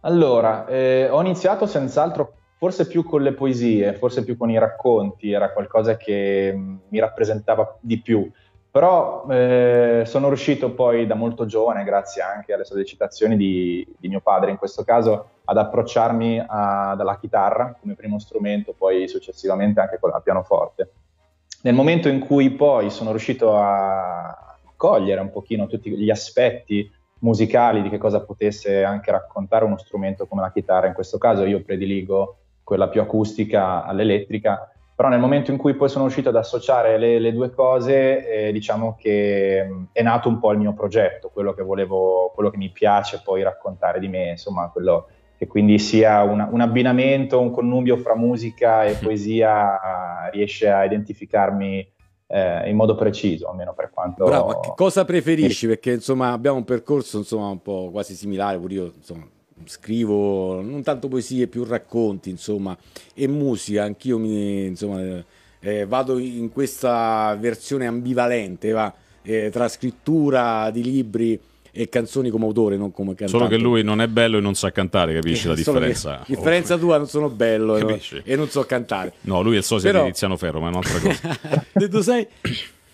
[0.00, 5.32] Allora, eh, ho iniziato senz'altro forse più con le poesie, forse più con i racconti,
[5.32, 8.30] era qualcosa che mh, mi rappresentava di più.
[8.76, 14.20] Però eh, sono riuscito poi da molto giovane, grazie anche alle sollecitazioni di, di mio
[14.20, 19.98] padre in questo caso, ad approcciarmi a- dalla chitarra come primo strumento, poi successivamente anche
[19.98, 20.90] al pianoforte.
[21.62, 26.86] Nel momento in cui poi sono riuscito a cogliere un pochino tutti gli aspetti
[27.20, 31.46] musicali di che cosa potesse anche raccontare uno strumento come la chitarra, in questo caso
[31.46, 36.36] io prediligo quella più acustica all'elettrica, però nel momento in cui poi sono riuscito ad
[36.36, 41.28] associare le, le due cose, eh, diciamo che è nato un po' il mio progetto,
[41.28, 45.78] quello che volevo, quello che mi piace poi raccontare di me, insomma, quello che quindi
[45.78, 51.92] sia una- un abbinamento, un connubio fra musica e poesia, riesce a identificarmi
[52.28, 54.24] eh, in modo preciso, almeno per quanto...
[54.24, 55.66] Bravo, che cosa preferisci?
[55.66, 59.26] Perché insomma abbiamo un percorso insomma un po' quasi similare, pure io insomma
[59.64, 62.76] scrivo non tanto poesie, più racconti, insomma,
[63.14, 65.24] e musica, anch'io mi insomma eh,
[65.60, 68.92] eh, vado in questa versione ambivalente, va,
[69.22, 71.40] eh, tra scrittura di libri
[71.78, 73.32] e canzoni come autore, non come cantante.
[73.36, 75.86] Solo che lui non è bello e non sa cantare, capisci la Eh, Solo che-
[75.88, 76.24] differenza?
[76.26, 78.22] differenza tua, non sono bello Capisci?
[78.24, 79.12] e non so cantare.
[79.22, 81.38] No, lui è il sosia Però- di Tiziano Ferro, ma è un'altra cosa.
[81.74, 82.26] Detto sei,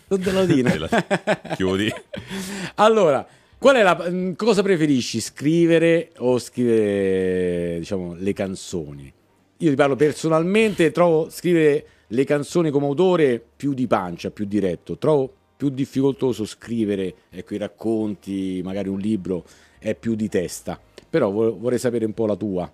[0.08, 0.44] non te lo
[0.78, 1.92] la- Chiudi.
[2.76, 3.24] Allora,
[3.62, 9.12] qual è la mh, cosa preferisci scrivere o scrivere, diciamo, le canzoni?
[9.58, 14.98] Io ti parlo personalmente, trovo scrivere le canzoni come autore più di pancia, più diretto.
[14.98, 19.44] Trovo più difficoltoso scrivere, ecco, i racconti, magari un libro
[19.78, 20.76] è più di testa.
[21.08, 22.68] Però vo- vorrei sapere un po' la tua.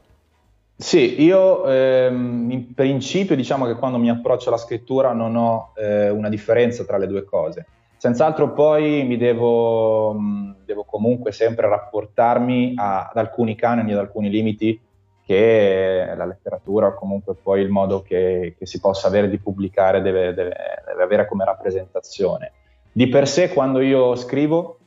[0.74, 6.08] Sì, io ehm, in principio diciamo che quando mi approccio alla scrittura non ho eh,
[6.08, 7.66] una differenza tra le due cose.
[7.98, 14.30] Senz'altro poi mi devo, mh, devo comunque sempre rapportarmi a- ad alcuni canoni, ad alcuni
[14.30, 14.80] limiti
[15.26, 20.00] che la letteratura o comunque poi il modo che, che si possa avere di pubblicare
[20.00, 22.52] deve, deve- deve avere come rappresentazione.
[22.92, 24.78] Di per sé quando io scrivo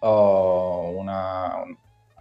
[0.00, 1.62] ho una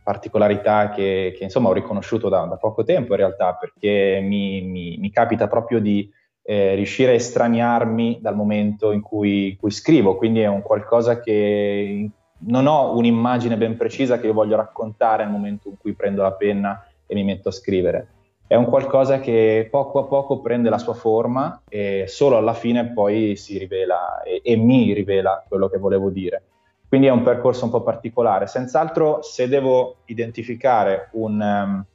[0.04, 4.98] particolarità che, che, insomma ho riconosciuto da, da poco tempo in realtà perché mi, mi-
[4.98, 6.10] mi capita proprio di
[6.50, 11.20] eh, riuscire a estraniarmi dal momento in cui, in cui scrivo, quindi è un qualcosa
[11.20, 16.22] che non ho un'immagine ben precisa che io voglio raccontare nel momento in cui prendo
[16.22, 18.08] la penna e mi metto a scrivere.
[18.48, 22.94] È un qualcosa che poco a poco prende la sua forma e solo alla fine
[22.94, 26.44] poi si rivela e, e mi rivela quello che volevo dire.
[26.88, 28.48] Quindi è un percorso un po' particolare.
[28.48, 31.86] Senz'altro, se devo identificare un, um,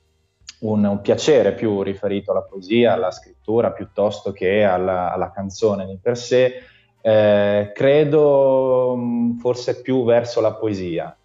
[0.62, 5.98] un- un piacere più riferito alla poesia, alla scrittura, piuttosto che alla, alla canzone di
[6.00, 6.62] per sé,
[7.00, 11.16] eh, credo mh, forse più verso la poesia.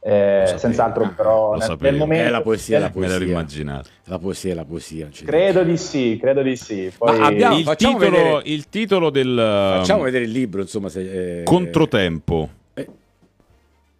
[0.00, 3.26] Eh, senz'altro, però, Lo nel, nel momento È la poesia, la Me l'ero poesia.
[3.26, 3.88] immaginato.
[4.04, 5.08] La poesia, la poesia.
[5.24, 6.90] credo di sì, credo di sì.
[6.96, 9.36] Poi, Ma abbiamo- Il titolo, vedere- il titolo del
[9.78, 12.48] Facciamo um, vedere il libro, insomma, se, eh, controtempo,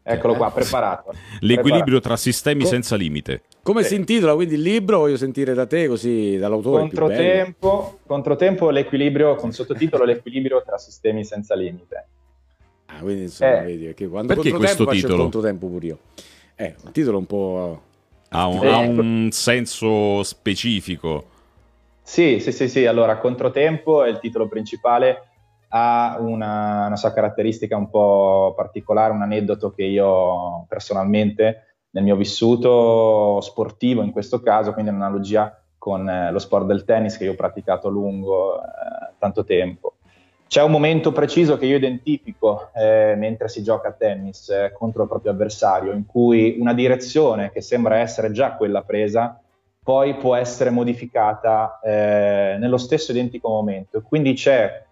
[0.03, 1.13] Eccolo qua, preparato.
[1.41, 3.43] l'equilibrio tra sistemi senza limite.
[3.69, 3.89] Come Sì.
[3.89, 5.01] si intitola quindi il libro?
[5.01, 6.81] Voglio sentire da te, così dall'autore.
[6.81, 12.07] Controtempo, controtempo l'equilibrio, con sottotitolo l'equilibrio tra sistemi senza limite.
[12.87, 13.65] Ah, quindi insomma, Eh.
[13.67, 15.19] vedi che quando Perché questo titolo?
[15.19, 15.99] controtempo pure io.
[16.55, 17.83] Eh, un titolo un po'.
[18.31, 18.67] Ha un, Sì.
[18.69, 21.27] ha un senso specifico.
[22.03, 22.87] Sì, sì, sì, sì.
[22.87, 25.29] Allora, Controtempo è il titolo principale,
[25.69, 32.17] ha una, una sua caratteristica un po' particolare, un aneddoto che io personalmente nel mio
[32.17, 37.33] vissuto sportivo in questo caso, quindi un'analogia con eh, lo sport del tennis che io
[37.33, 39.95] ho praticato a lungo eh, tanto tempo.
[40.49, 45.03] C'è un momento preciso che io identifico eh, mentre si gioca a tennis eh, contro
[45.03, 49.41] il proprio avversario, in cui una direzione che sembra essere già quella presa
[49.83, 54.03] poi può essere modificata eh, nello stesso identico momento.
[54.03, 54.85] Quindi c'è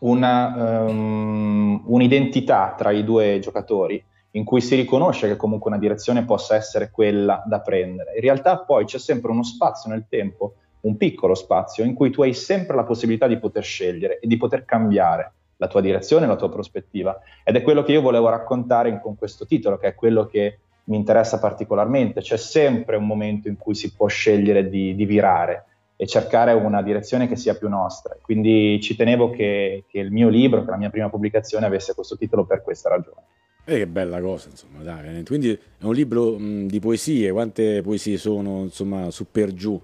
[0.00, 4.04] una, ehm, un'identità tra i due giocatori
[4.36, 8.14] in cui si riconosce che comunque una direzione possa essere quella da prendere.
[8.14, 12.22] In realtà poi c'è sempre uno spazio nel tempo, un piccolo spazio, in cui tu
[12.22, 16.36] hai sempre la possibilità di poter scegliere e di poter cambiare la tua direzione, la
[16.36, 17.18] tua prospettiva.
[17.44, 20.96] Ed è quello che io volevo raccontare con questo titolo, che è quello che mi
[20.96, 22.20] interessa particolarmente.
[22.20, 26.82] C'è sempre un momento in cui si può scegliere di, di virare e cercare una
[26.82, 28.16] direzione che sia più nostra.
[28.20, 32.16] Quindi ci tenevo che, che il mio libro, che la mia prima pubblicazione, avesse questo
[32.16, 33.22] titolo per questa ragione.
[33.66, 35.24] Eh, che bella cosa, insomma, dai.
[35.24, 37.30] Quindi è un libro mh, di poesie.
[37.32, 39.80] Quante poesie sono, insomma, su per giù?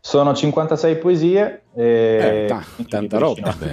[0.00, 1.62] Sono 56 poesie.
[1.74, 3.54] E Eh, ta- tanta roba.
[3.58, 3.70] Beh,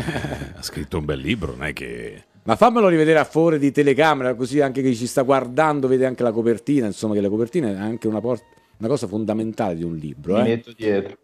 [0.58, 2.24] ha scritto un bel libro, non è che...
[2.44, 6.24] Ma fammelo rivedere a favore di telecamera, così anche chi ci sta guardando vede anche
[6.24, 6.86] la copertina.
[6.86, 8.42] Insomma, che la copertina è anche una, por-
[8.80, 10.34] una cosa fondamentale di un libro.
[10.36, 10.44] Mi Eh?
[10.44, 11.18] metto dietro.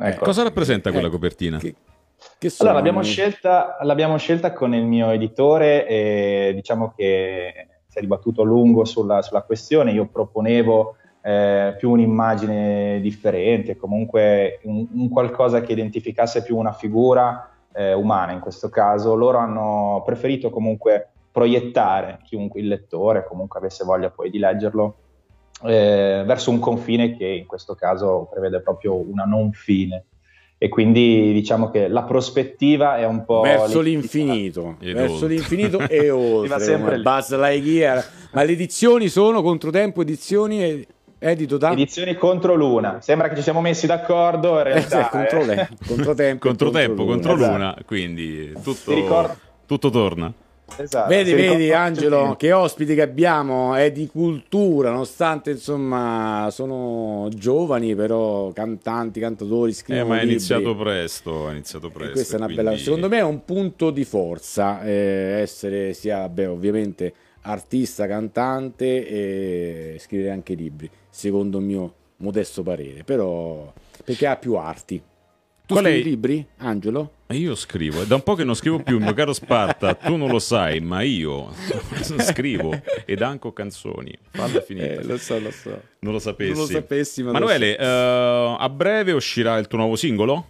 [0.00, 0.24] Ecco.
[0.24, 1.16] Cosa rappresenta quella Ecco.
[1.16, 1.58] copertina?
[1.58, 1.74] Che?
[2.58, 8.42] Allora, l'abbiamo scelta, l'abbiamo scelta con il mio editore e diciamo che si è dibattuto
[8.42, 9.92] a lungo sulla, sulla questione.
[9.92, 17.50] Io proponevo eh, più un'immagine differente, comunque un, un qualcosa che identificasse più una figura
[17.72, 19.14] eh, umana in questo caso.
[19.14, 24.96] Loro hanno preferito comunque proiettare chiunque il lettore, comunque avesse voglia poi di leggerlo,
[25.64, 30.04] eh, verso un confine che in questo caso prevede proprio una non fine.
[30.60, 35.28] E quindi diciamo che la prospettiva è un po' verso l'infinito, Ed verso oltre.
[35.28, 36.58] l'infinito e oltre.
[36.60, 37.02] sempre come.
[37.02, 38.04] Buzz Lightyear.
[38.32, 40.86] Ma le edizioni sono controtempo edizioni e
[41.20, 42.98] edito da Edizioni contro l'una.
[43.00, 45.08] Sembra che ci siamo messi d'accordo, in Eh, realtà.
[45.10, 45.44] contro eh.
[45.46, 47.50] le- controtempo, Controtempo, contro l'una.
[47.52, 50.32] l'una, quindi tutto, ricordo- tutto torna.
[50.76, 51.08] Esatto.
[51.08, 58.52] Vedi, vedi Angelo, che ospiti che abbiamo, è di cultura, nonostante insomma sono giovani, però
[58.52, 60.34] cantanti, cantatori, Eh, scrivono ma è libri.
[60.34, 62.12] iniziato presto, è iniziato E presto.
[62.12, 62.76] questa è una quindi- bella.
[62.78, 69.96] Secondo me è un punto di forza eh, essere sia, beh, ovviamente artista, cantante e
[69.98, 73.02] scrivere anche libri, secondo il mio modesto parere.
[73.04, 73.72] Però
[74.04, 75.02] perché ha più arti.
[75.66, 77.10] Tu Qual è- scrivi libri, Angelo?
[77.30, 80.30] Io scrivo, è da un po' che non scrivo più, mio caro Sparta, tu non
[80.30, 81.52] lo sai, ma io
[82.20, 82.72] scrivo
[83.04, 84.16] ed anche canzoni.
[84.30, 84.86] Falla finita.
[84.86, 85.78] Eh, lo so, lo so.
[85.98, 86.52] non lo sapessi.
[86.52, 90.46] Non lo sapessi, ma lo Manuele, eh, a breve uscirà il tuo nuovo singolo?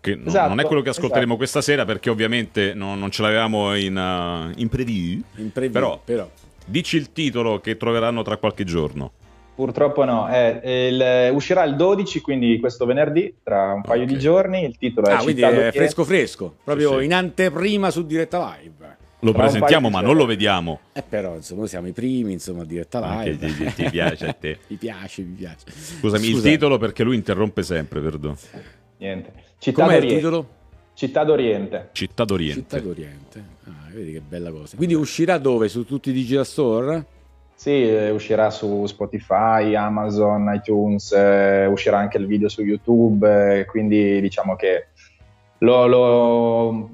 [0.00, 1.36] Che no- Esatto, non è quello che ascolteremo esatto.
[1.36, 5.20] questa sera perché ovviamente non, non ce l'avevamo in, uh, in preview.
[5.36, 6.30] In preview, Però- però.
[6.64, 9.12] Dici il titolo che troveranno tra qualche giorno.
[9.56, 14.08] Purtroppo no, è- è il- uscirà il 12, quindi questo venerdì, tra un paio Ok.
[14.08, 14.64] di giorni.
[14.64, 17.04] Il titolo è Ah, quindi è fresco fresco, proprio Sì, sì.
[17.06, 18.96] in anteprima su diretta live.
[19.20, 20.80] Lo Tra presentiamo, ma non lo vediamo.
[20.92, 23.38] Eh, però, insomma, noi siamo i primi, insomma, a diretta live.
[23.38, 24.58] ti, ti- ti piace a te.
[24.68, 25.64] Mi piace, mi piace.
[25.70, 28.36] Scusami, il Scusa, titolo perché lui interrompe sempre, perdono.
[28.98, 29.32] Niente.
[29.58, 30.22] Città Com'è il d'Oriente.
[30.22, 30.48] titolo?
[30.92, 31.88] Città d'Oriente.
[31.92, 32.60] Città d'Oriente.
[32.60, 33.44] Città d'Oriente.
[33.64, 34.76] Ah, vedi che bella cosa.
[34.76, 35.68] Quindi uscirà dove?
[35.68, 37.04] Su tutti i digital store?
[37.58, 43.64] Sì, eh, uscirà su Spotify, Amazon, iTunes, eh, uscirà anche il video su YouTube, eh,
[43.64, 44.88] quindi diciamo che
[45.58, 46.88] lo, lo-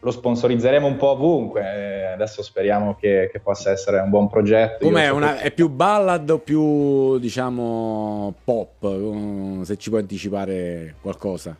[0.00, 1.60] lo sponsorizzeremo un po' ovunque.
[1.62, 4.84] eh, adesso speriamo che, che possa essere un buon progetto.
[4.84, 5.06] Com'è?
[5.06, 8.86] so Una- che- è più ballad o più, diciamo, pop?
[8.88, 11.56] Mm, Se ci puoi anticipare qualcosa.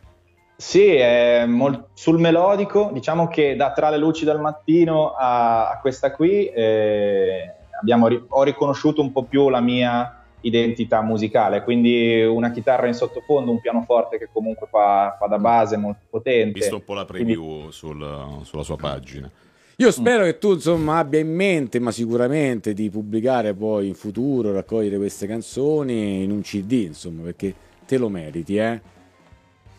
[0.57, 5.79] Sì, è mol- sul melodico, diciamo che da Tra le luci del mattino a, a
[5.79, 12.51] questa qui eh, abbiamo ho riconosciuto un po' più la mia identità musicale, quindi una
[12.51, 16.59] chitarra in sottofondo, un pianoforte che comunque fa, fa da base molto potente.
[16.59, 19.29] Visto un po' la preview sul- sulla sua pagina.
[19.77, 24.51] Io spero che tu insomma abbia in mente, ma sicuramente di pubblicare poi in futuro,
[24.51, 27.53] raccogliere queste canzoni in un CD, insomma, perché
[27.85, 28.81] te lo meriti, eh.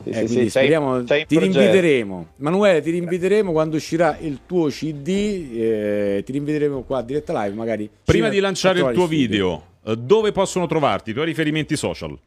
[0.02, 2.26] Sì, Eh, sì, sei- speriamo, sei in ti rinviteremo.
[2.36, 5.08] Manuele, ti rinviteremo quando uscirà il tuo CD,
[5.52, 7.90] eh, ti rinviteremo qua a diretta live, magari.
[8.04, 9.06] Prima di lanciare il tuo studio.
[9.18, 12.18] video, eh, dove possono trovarti i tuoi riferimenti social?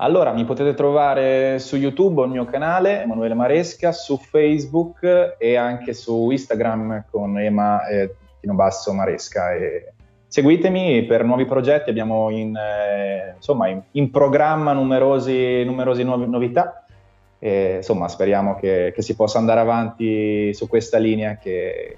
[0.00, 5.92] Allora, mi potete trovare su YouTube, il mio canale, Emanuele Maresca, su Facebook e anche
[5.92, 9.54] su Instagram con Ema eh, Tino Basso Maresca.
[9.54, 9.92] E
[10.28, 16.84] seguitemi per nuovi progetti, abbiamo in, eh, insomma, in, in programma numerosi, numerose nuove novità.
[17.40, 21.96] E, insomma, speriamo che, che si possa andare avanti su questa linea che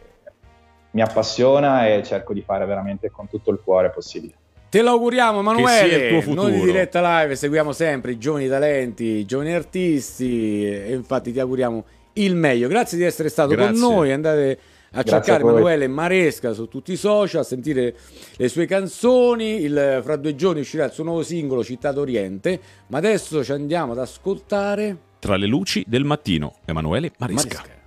[0.92, 4.34] mi appassiona e cerco di fare veramente con tutto il cuore possibile.
[4.70, 5.88] Te lo auguriamo, Emanuele.
[5.88, 10.64] sia il tuo Noi di diretta live seguiamo sempre i giovani talenti, i giovani artisti
[10.64, 12.68] e infatti ti auguriamo il meglio.
[12.68, 13.80] Grazie di essere stato Grazie.
[13.80, 14.12] con noi.
[14.12, 14.58] Andate
[14.92, 15.48] a Grazie cercare a.
[15.50, 17.94] Emanuele Maresca su tutti i social, a sentire
[18.36, 19.60] le sue canzoni.
[19.62, 22.60] Il- fra due giorni uscirà il suo nuovo singolo Città d'Oriente.
[22.88, 27.58] Ma adesso ci andiamo ad ascoltare Tra le luci del mattino, Emanuele Maresca.
[27.58, 27.78] Maresca.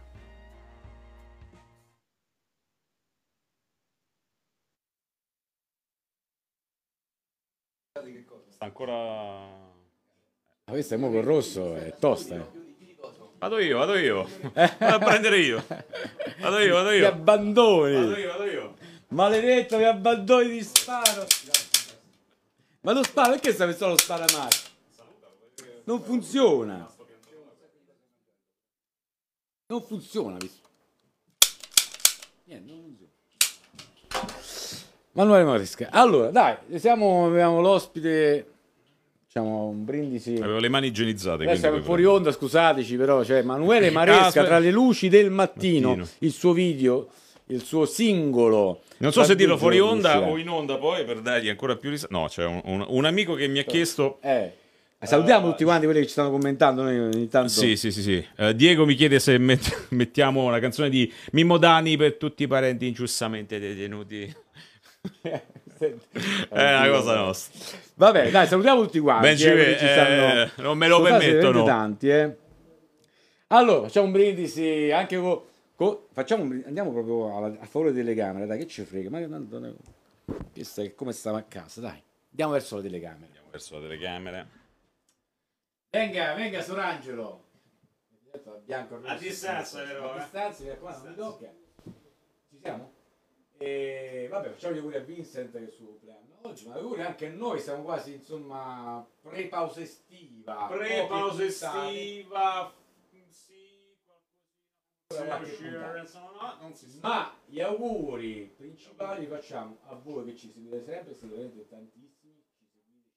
[8.50, 8.94] Sta ancora...
[10.66, 12.36] Ah, questa è mo col rosso, è tosta.
[12.36, 12.63] eh.
[13.44, 14.24] Vado io, vado io.
[14.56, 15.62] Vado a prendere io.
[16.40, 17.08] Vado io, vado Ti io.
[17.10, 17.94] abbandoni.
[17.94, 18.76] Vado io, vado io.
[19.10, 21.28] Maledetto, mi abbandoni di sparo.
[22.80, 24.48] Ma lo sparo, perché sta pensando lo spara mai?
[25.84, 26.90] Non funziona.
[29.66, 30.38] Non funziona.
[32.46, 33.12] Niente, non funziona.
[35.12, 35.90] Manuele Maresca.
[35.92, 38.53] Allora, dai, siamo, abbiamo l'ospite.
[39.36, 40.36] Diciamo un brindisi.
[40.36, 41.42] Avevo le mani igienizzate.
[41.46, 44.46] Adesso siamo fuori onda, scusateci, però c'è Emanuele Maresca aspetta.
[44.46, 46.08] tra le luci del mattino, Mattino.
[46.20, 47.08] il suo video,
[47.48, 48.82] il suo singolo.
[48.98, 52.06] Non so se dirlo fuori onda o in onda poi per dargli ancora più ris-
[52.12, 54.20] No, c'è un, un- un amico che mi ha chiesto.
[54.22, 54.52] Eh.
[55.02, 56.84] Salutiamo tutti quanti quelli che ci stanno commentando.
[56.84, 57.50] Noi ogni tanto.
[57.50, 58.24] Sì, sì, sì, sì.
[58.38, 62.48] Eh, Diego mi chiede se met- mettiamo una canzone di Mimmo Dani per tutti i
[62.48, 64.32] parenti ingiustamente detenuti.
[66.50, 67.78] È una cosa nostra.
[67.96, 69.28] Vabbè, dai, salutiamo tutti quanti.
[69.28, 71.64] Ben ci eh, ci eh, stanno- non me lo permettono.
[71.64, 72.38] tanti, eh.
[73.48, 75.42] Allora, facciamo un brindisi anche con.
[76.12, 79.10] facciamo un brindisi, andiamo proprio alla- a favore delle camere, dai, che ci frega.
[79.10, 79.76] Ma tanto ne-
[80.54, 82.02] questa è come stava a casa, dai.
[82.32, 83.26] Andiamo verso le telecamere.
[83.26, 84.48] Andiamo verso la telecamera.
[85.92, 87.42] Venga, venga, Sorangelo.
[88.66, 90.20] Bianco, A distanza, però, A eh.
[90.22, 91.52] distanza, mi raccomando, non mi tocca.
[92.50, 92.92] Ci siamo?
[93.66, 97.02] E vabbè, facciamo gli auguri a Vincent che è il suo compleanno oggi, ma auguri
[97.02, 100.68] anche a noi, siamo quasi, insomma, pre-pausa estiva.
[100.70, 102.74] Pre-pausa estiva.
[103.30, 103.96] Sì,
[105.08, 107.08] Qualcosina insomma, non si sa.
[107.08, 112.44] Ma gli auguri principali li facciamo a voi che ci seguite sempre, siete veramente tantissimi.
[112.58, 113.12] ci seguite.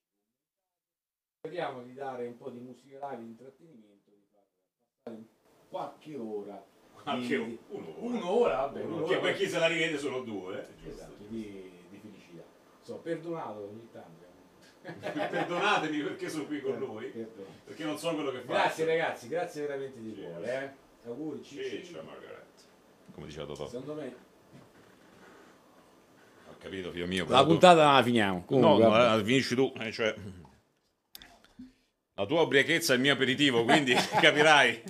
[1.40, 4.44] Speriamo di dare un po' di musica live, di intrattenimento, di far
[5.02, 5.24] passare
[5.68, 6.74] qualche ora.
[7.06, 7.94] Qualche di- un'ora.
[7.98, 9.18] Un'ora, vabbè, Che un'ora.
[9.18, 10.88] per chi se la rivede solo due, eh.
[10.88, 12.42] Esatto, di, di felicità.
[12.82, 14.24] So, perdonato ogni tanto.
[15.30, 17.46] Perdonatemi perché sono qui con lui, perdono.
[17.64, 18.52] perché non so quello che faccio.
[18.52, 20.74] Grazie ragazzi, grazie veramente di Sì, cuore.
[21.02, 21.08] Eh.
[21.08, 21.92] Auguri, Sì, Cicci.
[21.92, 22.44] c'è Margaret.
[23.12, 23.66] Come diceva Totò.
[23.68, 24.14] Secondo me
[26.50, 27.22] Ho capito, figlio mio.
[27.24, 28.38] la però tu- puntata non la finiamo.
[28.38, 29.20] No, Comunque, no, vabbè.
[29.20, 30.14] eh, finisci tu, eh, cioè...
[32.14, 34.82] La tua ubriachezza è il mio aperitivo, quindi capirai.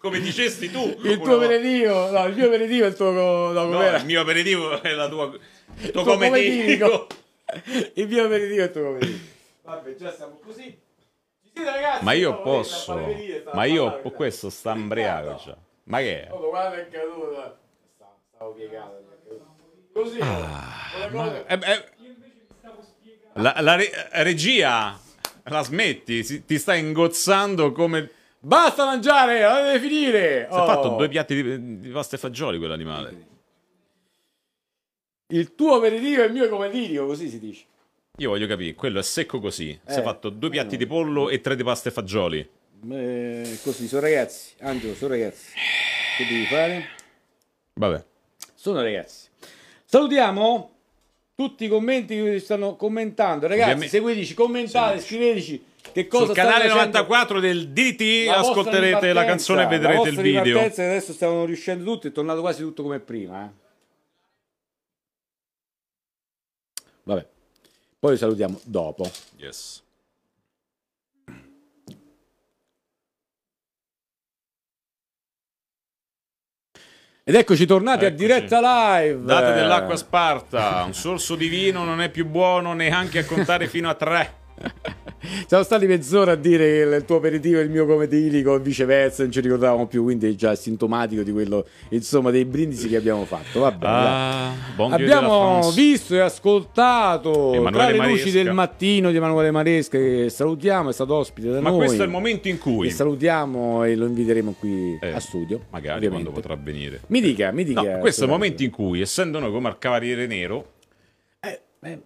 [0.00, 0.98] Come dicesti tu.
[1.02, 3.10] il tuo aperitivo, no, il mio aperitivo è il tuo.
[3.10, 5.24] No, No, il mio aperitivo è la tua...
[5.76, 6.64] Il tuo tuo come cometivo.
[6.66, 7.06] dico.
[7.94, 9.18] Il mio aperitivo è il tuo aperitivo.
[9.62, 10.62] Vabbè, già siamo così.
[11.42, 12.04] Ci siete ragazzi?
[12.04, 12.78] Ma io No, posso.
[13.42, 14.10] sta Ma io parlando.
[14.12, 15.56] questo sta imbriaco già.
[15.84, 16.32] Ma che è?
[16.32, 17.58] Oh, guarda è caduta.
[18.34, 19.04] Stavo, piegato.
[19.92, 20.18] Così.
[20.18, 21.84] Eh, eh,
[23.34, 24.98] la, la re- regia
[25.44, 28.10] la smetti, si- ti sta ingozzando come.
[28.42, 30.46] Basta mangiare, la deve finire.
[30.50, 30.64] Si è Oh.
[30.66, 33.26] fatto due piatti di, di pasta e fagioli quell'animale.
[35.28, 37.64] Il tuo aperitivo e il mio comeditivo, così si dice.
[38.16, 39.78] Io voglio capire, quello è secco così.
[39.86, 42.48] Si è Eh, fatto due piatti di pollo e tre di pasta e fagioli.
[42.90, 44.54] Eh, così, sono ragazzi.
[44.60, 45.52] Angelo, sono ragazzi.
[46.16, 46.84] Che devi fare?
[47.74, 48.04] Vabbè.
[48.54, 49.28] Sono ragazzi.
[49.84, 50.70] Salutiamo
[51.34, 53.46] tutti i commenti che stanno commentando.
[53.46, 56.74] Ragazzi, Ovviamente- seguiteci, commentate, scriveteci che cosa Sul canale facendo.
[56.74, 60.58] 94 del DT La ascolterete la canzone e vedrete il video.
[60.58, 63.44] che adesso stavano riuscendo tutti, è tornato quasi tutto come prima.
[63.46, 63.58] eh.
[67.02, 67.26] Vabbè,
[67.98, 69.10] poi salutiamo dopo.
[69.36, 69.82] Yes.
[77.22, 78.24] Ed eccoci tornati a Eccoci.
[78.24, 78.60] diretta
[78.98, 79.22] live.
[79.24, 83.68] Date dell'acqua a Sparta, un sorso di vino non è più buono neanche a contare
[83.68, 84.34] fino a tre.
[85.46, 89.22] Siamo stati mezz'ora a dire che il tuo aperitivo è il mio comedilico e viceversa,
[89.22, 93.24] non ci ricordavamo più, quindi è già sintomatico di quello, insomma, dei brindisi che abbiamo
[93.24, 93.60] fatto.
[93.60, 94.06] Va bene, dai.
[94.06, 98.42] Ah, Abbiamo visto e ascoltato Emanuele tra le luci Maresca.
[98.42, 101.78] del mattino di Emanuele Maresca che salutiamo, è stato ospite da Ma noi.
[101.78, 105.60] questo è il momento in E cui, salutiamo e lo inviteremo qui Eh, a studio.
[105.70, 106.30] magari ovviamente.
[106.30, 107.00] quando potrà venire.
[107.08, 107.82] Mi dica, mi dica.
[107.82, 110.72] No, questo è il momento in cui, essendo noi come al Cavaliere Nero,
[111.40, 111.98] Eh, eh,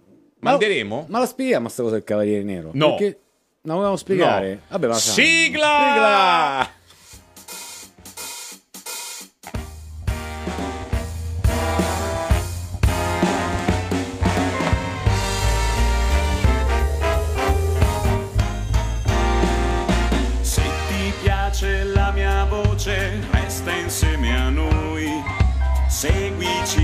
[0.50, 2.70] manderemo Ma la spieghiamo sta cosa del Cavaliere Nero?
[2.72, 2.94] No.
[2.94, 3.18] Perché
[3.62, 4.52] non volevamo spiegare?
[4.54, 4.60] No.
[4.68, 5.68] Vabbè, ma Sigla!
[5.92, 6.68] Sigla!
[20.40, 25.08] Se ti piace la mia voce, resta insieme a noi.
[25.88, 26.83] Seguici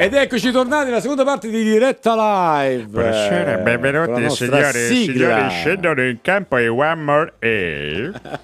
[0.00, 2.14] Ed eccoci tornati nella seconda parte di diretta
[2.62, 2.86] live.
[2.86, 8.38] Buonasera, Eh, benvenuti signori e signori, scendono in campo e One More A.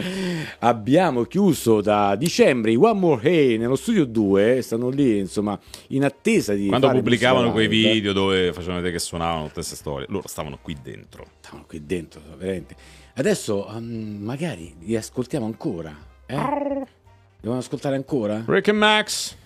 [0.60, 6.02] Abbiamo chiuso da dicembre i One More Hey nello studio 2, stanno lì insomma in
[6.02, 10.06] attesa di quando fare pubblicavano quei video dove facevano vedere che suonavano tutte queste storie,
[10.08, 11.26] loro stavano qui dentro.
[11.40, 12.74] Stavano qui dentro, veramente.
[13.16, 15.94] Adesso um, magari li ascoltiamo ancora.
[16.24, 16.86] Eh?
[17.38, 18.42] Devono ascoltare ancora?
[18.46, 19.36] Rick e Max,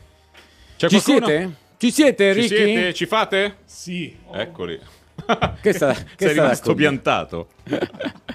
[0.89, 1.27] c'è Ci qualcuno?
[1.27, 1.53] siete?
[1.77, 2.57] Ci siete, Ci Ricky?
[2.57, 2.95] siete?
[2.95, 3.55] Ci fate?
[3.65, 4.17] Sì.
[4.33, 4.79] Eccoli.
[5.63, 7.49] Che sta, che Sei sta rimasto piantato.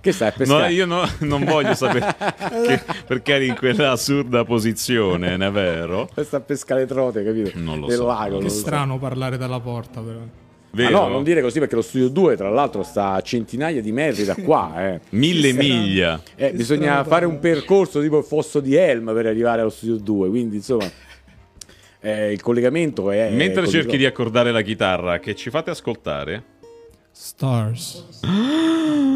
[0.00, 0.72] Che stai a No, pescare?
[0.72, 2.14] io no- non voglio sapere
[2.66, 6.08] che- perché eri in quella assurda posizione, non è vero?
[6.22, 7.50] Sta a pescare le trote, capito?
[7.54, 8.06] Non lo Del so.
[8.06, 8.38] lago.
[8.38, 8.58] Che lo so.
[8.60, 10.20] strano parlare dalla porta, però.
[10.70, 10.90] Vero?
[10.90, 14.24] no, non dire così perché lo studio 2, tra l'altro, sta a centinaia di metri
[14.24, 14.72] da qua.
[14.94, 15.00] Eh.
[15.10, 16.20] Mille miglia.
[16.34, 19.96] Eh, bisogna strano, fare un percorso tipo il fosso di Helm per arrivare allo studio
[19.96, 20.28] 2.
[20.30, 20.90] Quindi, insomma,
[22.06, 23.30] eh, il collegamento è.
[23.30, 26.44] Mentre così cerchi di accordare la chitarra, che ci fate ascoltare?
[27.10, 28.20] Stars.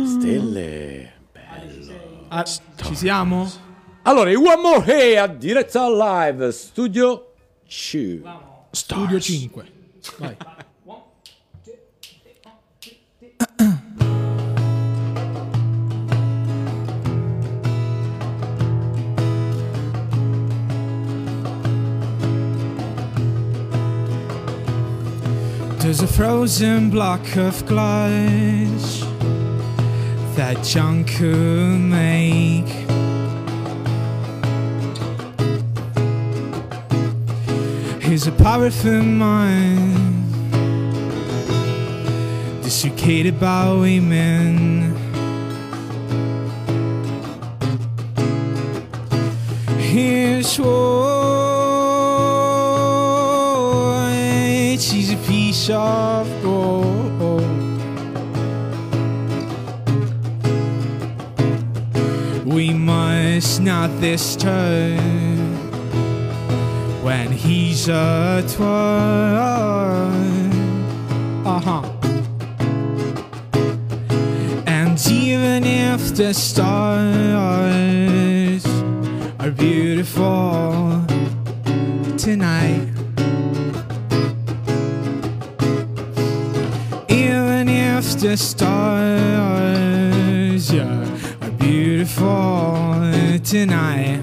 [0.07, 1.13] Stelle.
[2.29, 3.49] Ah, ci siamo?
[4.03, 7.33] Allora, i One More Hey a diretta live, studio
[7.69, 8.23] 2.
[8.73, 9.65] Studio 5.
[10.19, 10.37] Vai.
[25.91, 29.01] There's a frozen block of glass
[30.37, 32.69] that John could make.
[38.01, 40.33] He's a powerful mind,
[42.63, 44.95] desiccated by women.
[49.77, 50.90] His white,
[55.51, 57.43] of gold.
[62.47, 65.01] We must not disturb
[67.03, 68.65] when he's a toy.
[71.45, 71.83] Uh-huh.
[74.69, 77.41] And even if the stars
[79.41, 81.05] are beautiful
[82.17, 82.90] tonight,
[88.31, 88.73] the stars
[90.73, 90.87] yeah,
[91.43, 92.95] are beautiful
[93.43, 94.23] tonight.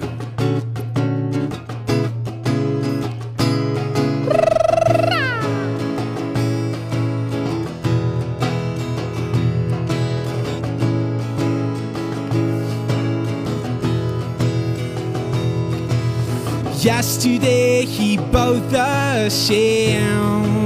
[16.82, 20.57] Yesterday he bought the sham.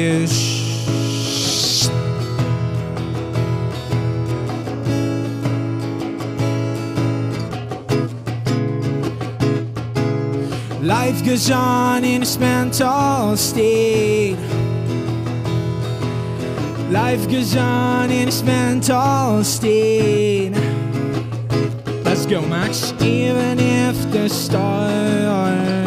[0.00, 0.08] Life
[11.26, 14.38] goes on in a mental state.
[16.90, 20.52] Life goes on in its mental state.
[22.04, 22.94] Let's go, Max.
[23.02, 25.79] Even if the stars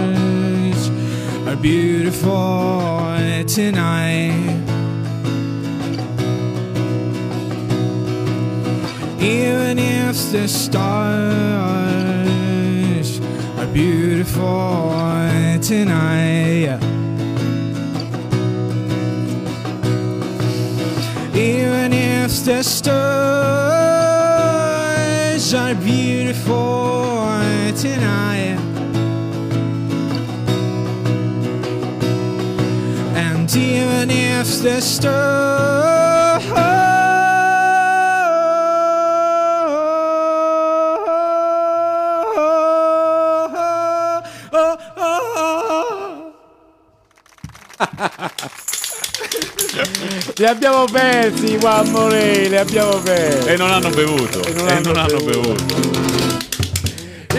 [1.63, 3.15] beautiful
[3.47, 4.35] tonight.
[9.21, 11.21] Even if the stars
[13.57, 14.91] are beautiful
[15.61, 16.79] tonight.
[21.33, 23.23] Even if the stars
[25.53, 27.23] are beautiful
[27.77, 28.42] tonight.
[33.55, 34.73] And even if the
[50.37, 53.49] Li abbiamo persi, Juan Morey, li abbiamo persi.
[53.49, 54.43] E non hanno bevuto.
[54.43, 55.75] E non, hanno, bevuto.
[55.75, 56.12] I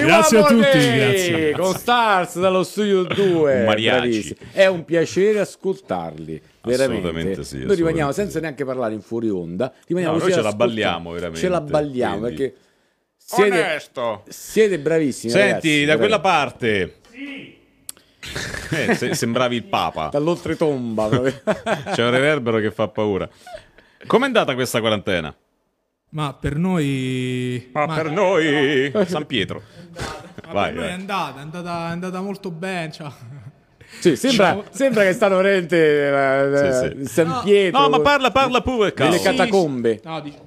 [0.06, 1.50] Grazie Juan a tutti, Morey, grazie.
[1.52, 3.54] Con Stars dallo studio 2.
[3.60, 4.36] Un mariachi.
[4.52, 6.40] È un piacere ascoltarli.
[6.62, 7.06] Veramente.
[7.08, 9.72] Assolutamente sì, Noi rimaniamo senza neanche parlare in fuori onda.
[9.86, 12.56] Rimaniamo No, noi ce la balliamo, veramente, Ce la balliamo quindi- perché
[13.16, 14.22] siete, Onesto.
[14.28, 15.32] siete bravissimi.
[15.32, 16.94] Senti, ragazzi, da quella parte.
[18.70, 20.08] Eh, se- sembravi il Papa.
[20.10, 21.08] Dall'oltretomba.
[21.92, 23.28] C'è un reverbero che fa paura.
[24.06, 25.34] Com'è andata questa quarantena?
[26.14, 27.70] Ma per noi...
[27.72, 29.62] Ma per noi San Pietro.
[30.46, 32.92] ma Vai, per noi è andata, è andata, è andata molto bene.
[32.92, 33.12] Ciao.
[34.00, 37.12] sì, sembra, sembra che stanno veramente eh, Sì, sì.
[37.12, 37.80] San Pietro.
[37.80, 39.22] No, ma parla, parla pure, Nelle cavolo.
[39.22, 40.00] catacombe.
[40.04, 40.38] No, dic-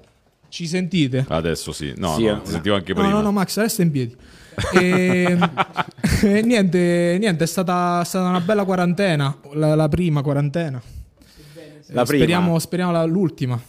[0.47, 1.25] ci sentite?
[1.27, 1.93] Adesso sì.
[1.97, 2.41] No, Sì, no, eh.
[2.43, 3.13] ti sentivo anche No, prima.
[3.15, 4.15] no, no, Max, resta in piedi.
[4.73, 5.37] E,
[6.23, 10.81] e niente, niente, è stata, è stata una bella quarantena, la, la prima quarantena.
[11.89, 12.05] La Eh, prima.
[12.05, 13.59] Speriamo, speriamo la- l'ultima.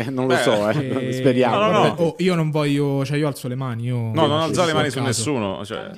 [0.00, 1.08] Eh, non lo so, eh.
[1.08, 1.56] Eh, speriamo.
[1.58, 1.94] no, no, no.
[1.98, 3.84] Oh, io non voglio, cioè io alzo le mani.
[3.84, 5.64] Io, No, non alzare le mani su nessuno.
[5.64, 5.90] Cioè,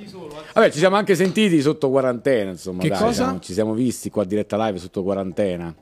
[0.53, 2.81] Vabbè, ci siamo anche sentiti sotto quarantena, insomma.
[2.81, 3.13] Che dai, cosa?
[3.23, 5.73] siamo- ci siamo visti qua a diretta live sotto quarantena.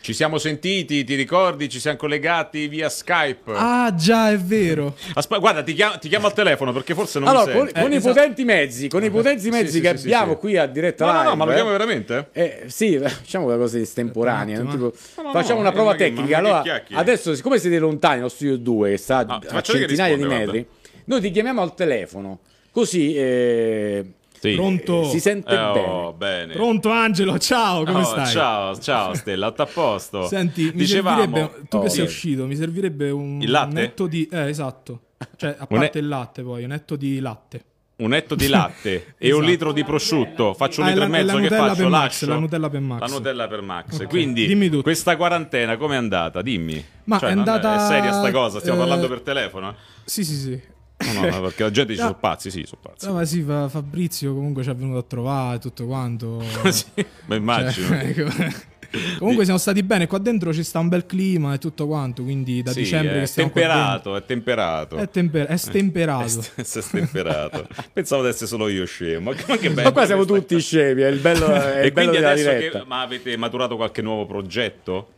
[0.00, 1.68] Ci siamo sentiti, ti ricordi?
[1.68, 3.50] Ci siamo collegati via Skype.
[3.54, 4.94] Ah, già, è vero.
[5.14, 7.80] Aspetta, guarda, ti chiamo, ti chiamo al telefono perché forse non allora, mi con, senti.
[7.80, 8.14] con i esatto.
[8.14, 10.38] potenti mezzi, con i potenti mezzi sì, che sì, abbiamo sì.
[10.38, 11.30] qui a diretta No, no, live.
[11.30, 11.54] no, ma lo eh.
[11.54, 12.28] chiamo veramente?
[12.32, 14.60] Eh, sì, facciamo una cosa estemporanea.
[14.60, 16.38] Un tipo- No, no, facciamo no, una prova tecnica.
[16.38, 20.52] Allora, adesso, siccome siete lontani dallo studio 2, che sta Ah, a centinaia di rispondo,
[20.52, 20.66] metri,
[21.06, 22.40] noi ti chiamiamo al telefono.
[22.70, 24.04] Così eh,
[24.50, 24.54] Sì.
[24.56, 25.04] Pronto?
[25.04, 26.52] si sente Eh, oh, bene.
[26.52, 28.26] Pronto Angelo, ciao, come Oh, stai?
[28.26, 30.26] Ciao, ciao Stella, a posto.
[30.26, 32.04] Senti, mi Dicevamo, servirebbe, tu Oh, che sei sì.
[32.04, 33.68] uscito, mi servirebbe un Il latte?
[33.68, 34.28] un netto di...
[34.30, 35.00] Eh, esatto.
[35.36, 37.64] Cioè, a Un parte e- il latte poi, un netto di latte.
[37.96, 39.46] un etto di latte e un Esatto.
[39.46, 40.52] litro di prosciutto.
[40.54, 41.74] Faccio un Ah, litro la- e mezzo che faccio?
[41.76, 43.00] per Max, la Nutella per Max.
[43.00, 43.94] La Nutella per Max.
[44.00, 44.82] Ok, Quindi, dimmi tutto.
[44.82, 46.42] questa quarantena com'è andata?
[46.42, 46.84] Dimmi.
[47.04, 48.58] Ma Cioè, è andata, È seria sta cosa?
[48.60, 49.74] Stiamo eh, parlando per telefono?
[50.04, 50.60] Sì, sì, sì.
[50.98, 52.08] No, no, no, perché la gente dice No.
[52.08, 53.06] sono pazzi, sì, sono pazzi.
[53.06, 56.42] No, ma sì, Fa- Fabrizio comunque ci è venuto a trovare tutto quanto.
[56.72, 56.86] Sì,
[57.26, 57.86] ma immagino.
[57.86, 58.74] Cioè, ecco.
[59.18, 62.62] Comunque siamo stati bene, qua dentro ci sta un bel clima e tutto quanto, quindi
[62.62, 64.96] da Sì, dicembre è temperato, è temperato.
[64.96, 66.24] È, temper- è stemperato.
[66.24, 67.66] È st- è stemperato.
[67.92, 69.32] Pensavo di essere solo io scemo.
[69.32, 71.92] Ma, che bello Ma qua siamo questa- tutti scemi, è il bello, è E il
[71.92, 72.78] bello quindi della adesso diretta.
[72.80, 75.08] che, ma avete maturato qualche nuovo progetto?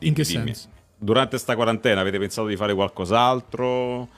[0.00, 0.44] In che Dimmi.
[0.54, 0.68] senso?
[0.98, 4.08] Durante sta quarantena avete pensato di fare qualcos'altro?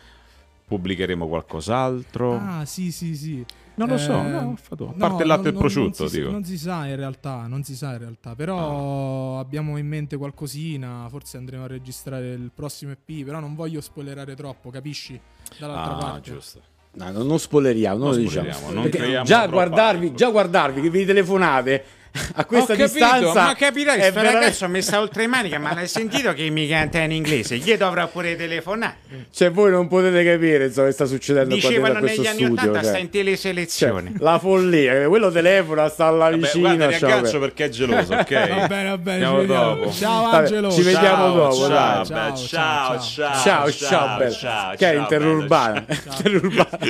[0.70, 2.36] Pubblicheremo qualcos'altro?
[2.36, 3.44] Ah, sì, sì, sì.
[3.74, 5.60] Non lo so, Eh, no, fatto- a no, parte il latte e non- il non-
[5.62, 6.30] prosciutto, non si, dico.
[6.30, 11.06] non si sa in realtà, non si sa in realtà, però abbiamo in mente qualcosina,
[11.08, 15.18] forse andremo a registrare il prossimo EP, però non voglio spoilerare troppo, capisci?
[15.58, 16.30] Dall'altra Ah, parte.
[16.30, 16.60] giusto.
[16.92, 18.46] No, non, non spoileriamo, non, Non lo diciamo.
[18.52, 21.84] spoileriamo, non Perché creiamo già guardarvi, già guardarvi che vi telefonate
[22.34, 25.58] a questa Ho capito, distanza ma capito, è questo veramente- ragazzo mi sta oltre manica,
[25.58, 27.56] ma l'hai sentito che mi canta in inglese?
[27.58, 28.96] Gli dovrò pure telefonare.
[29.32, 32.54] Cioè voi non potete capire insomma, che sta succedendo qua Dicevano questo negli anni studio.
[32.62, 32.88] 80 cioè.
[32.88, 34.10] sta in teleselezione.
[34.10, 36.76] Cioè, la follia, quello telefona, sta là Vabbè, vicino.
[36.76, 37.38] guarda, ciao, beh.
[37.38, 38.48] perché è geloso, ok?
[38.60, 39.74] Va bene, va bene, ci vediamo.
[39.74, 39.92] dopo.
[39.92, 40.70] Ciao Vabbè, Angelo.
[40.72, 44.32] ci vediamo Ciao, dopo, ciao, Ciao, ciao, ciao, ciao, Ciao, ciao, bello.
[44.32, 45.84] ciao, che è interurbano.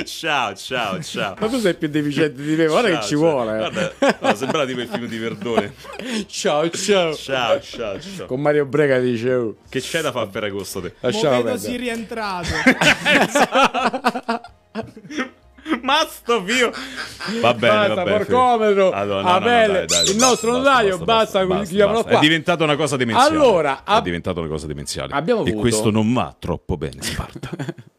[0.05, 1.35] Ciao, ciao, ciao.
[1.39, 3.19] Ma tu sei più deficiente di me, guarda Ciao, che ci ciao.
[3.19, 3.57] vuole.
[3.57, 5.73] Guarda, sembrava tipo il film di Verdone.
[6.27, 7.13] Ciao, ciao.
[7.13, 8.25] Ciao, ciao, ciao.
[8.25, 10.87] Con Mario Brega dice, oh, Che c'è da fare a Ferragosto te?
[10.87, 12.49] Mo lasciamo vedo si rientrato.
[15.83, 16.71] Ma sto fio.
[17.39, 18.17] Va bene, Basta, va bene.
[18.17, 22.03] porcometro, Allora, no, no, no, Abele, dai, dai, il basta, nostro basta, notaio, basta, basta.
[22.03, 22.17] qua.
[22.17, 23.29] È diventata una cosa demenziale.
[23.35, 25.13] Allora, è ab- diventata una cosa demenziale.
[25.13, 27.49] Abbiamo e avuto- questo non va troppo bene, Sparta.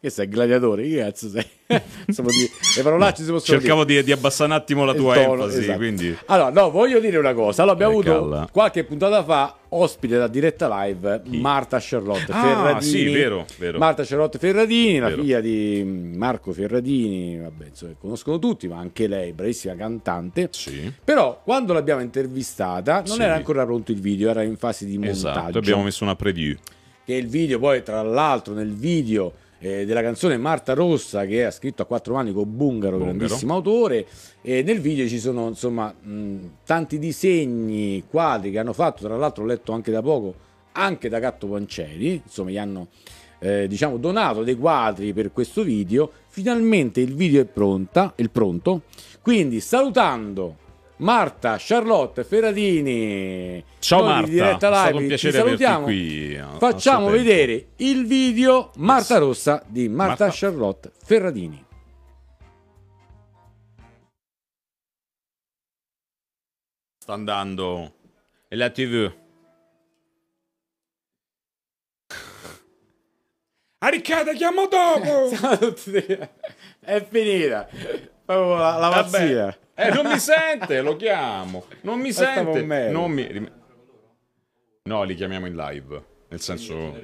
[0.00, 0.82] Che sei gladiatore?
[0.82, 1.44] Che cazzo sei?
[2.06, 5.58] Di- le parolacce si possono Cercavo di, di abbassare un attimo la tua tono, enfasi,
[5.60, 5.78] esatto.
[5.78, 7.62] quindi Allora, no, voglio dire una cosa.
[7.62, 12.82] Allora, abbiamo avuto qualche puntata fa ospite da diretta live Marta Charlotte Ah, Ferradini.
[12.90, 13.78] sì, vero, vero.
[13.78, 15.20] Marta Charlotte Ferradini, la Vero.
[15.22, 15.84] figlia di
[16.16, 20.48] Marco Ferradini, vabbè, insomma, conoscono tutti, ma anche lei, bravissima cantante.
[20.50, 20.92] sì.
[21.04, 23.22] Però quando l'abbiamo intervistata non Sì.
[23.22, 25.28] era ancora pronto il video, era in fase di montaggio.
[25.28, 26.56] Esatto, abbiamo messo una preview.
[27.04, 31.50] Che il video poi, tra l'altro, nel video eh, della canzone Marta Rossa, che ha
[31.50, 33.16] scritto a quattro mani con Bungaro, Bungaro.
[33.16, 34.06] grandissimo autore,
[34.42, 39.44] e nel video ci sono insomma mh, tanti disegni, quadri che hanno fatto, tra l'altro
[39.44, 40.34] ho letto anche da poco,
[40.72, 42.88] anche da Gatto Panceri, insomma gli hanno
[43.38, 48.82] eh, diciamo donato dei quadri per questo video, finalmente il video è pronta, è pronto,
[49.22, 50.64] quindi salutando
[50.98, 55.62] Marta, Charlotte, Ferradini, Ciao noi Marta, di diretta è stato live, un ci piacere averti
[55.62, 55.84] salutiamo.
[55.84, 56.36] qui.
[56.38, 60.38] a- Facciamo vedere il video Marta Rossa di Marta, Marta.
[60.38, 61.64] Charlotte Ferradini.
[66.98, 67.94] Sta andando.
[68.48, 69.12] E la TV.
[73.78, 75.28] A Riccardo chiamo dopo!
[76.80, 77.68] È finita.
[78.24, 79.58] Proprio la, la pazzia.
[79.78, 81.66] Eh, non mi sente, lo chiamo.
[81.82, 82.62] Non mi sente.
[82.90, 83.50] Non mi...
[84.84, 86.04] No, li chiamiamo in live.
[86.28, 86.98] Nel senso...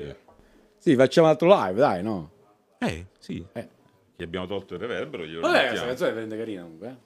[0.78, 2.30] Sì, facciamo un altro live, dai, no?
[2.78, 3.44] Eh, sì.
[3.52, 3.68] Eh.
[4.16, 6.96] Che abbiamo tolto il reverbero, glielo Vabbè, questa canzone prende carina comunque.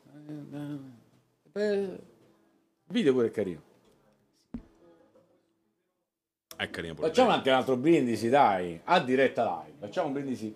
[1.52, 1.62] eh.
[1.62, 2.00] Eh, Il
[2.86, 3.62] video pure è carino.
[6.56, 8.80] È carino pure Facciamo anche un altro brindisi, dai.
[8.84, 9.76] A diretta live.
[9.78, 10.54] Facciamo un brindisi.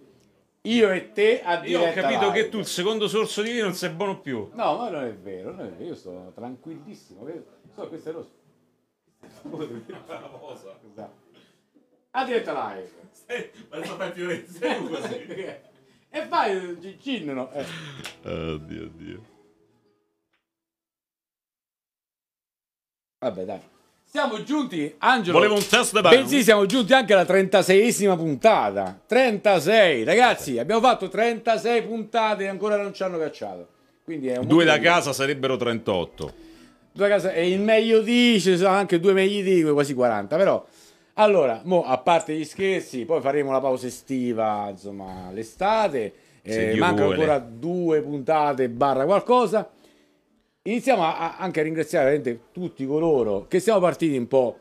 [0.62, 2.32] Io e te a Io diretta ho capito live.
[2.42, 4.50] che tu il secondo sorso di vino non sei buono più.
[4.52, 5.84] No, ma non è vero, non è vero.
[5.84, 7.26] Io sto tranquillissimo.
[7.74, 8.38] So, questo è rosso.
[10.92, 11.28] Esatto.
[12.10, 12.90] A diretta live.
[16.10, 17.50] e fai il gin, no?
[17.52, 17.64] Eh.
[18.24, 19.22] Oddio, oddio.
[23.18, 23.60] Vabbè, dai.
[24.12, 25.38] Siamo giunti, Angelo.
[25.38, 26.08] Volevo un test da.
[26.08, 28.98] Bensì, siamo giunti anche alla 36esima puntata.
[29.06, 33.68] 36, ragazzi, abbiamo fatto 36 puntate e ancora non ci hanno cacciato.
[34.02, 36.32] Quindi è un Due da casa sarebbero 38.
[36.90, 40.36] Due da casa e il meglio di, ci sono anche due meglio di, quasi 40,
[40.36, 40.66] però
[41.14, 46.14] allora, mo, a parte gli scherzi, poi faremo la pausa estiva, insomma, l'estate.
[46.42, 49.70] Eh, mancano ancora due puntate barra qualcosa.
[50.64, 54.58] Iniziamo a- a- anche a ringraziare veramente tutti coloro che siamo partiti un po'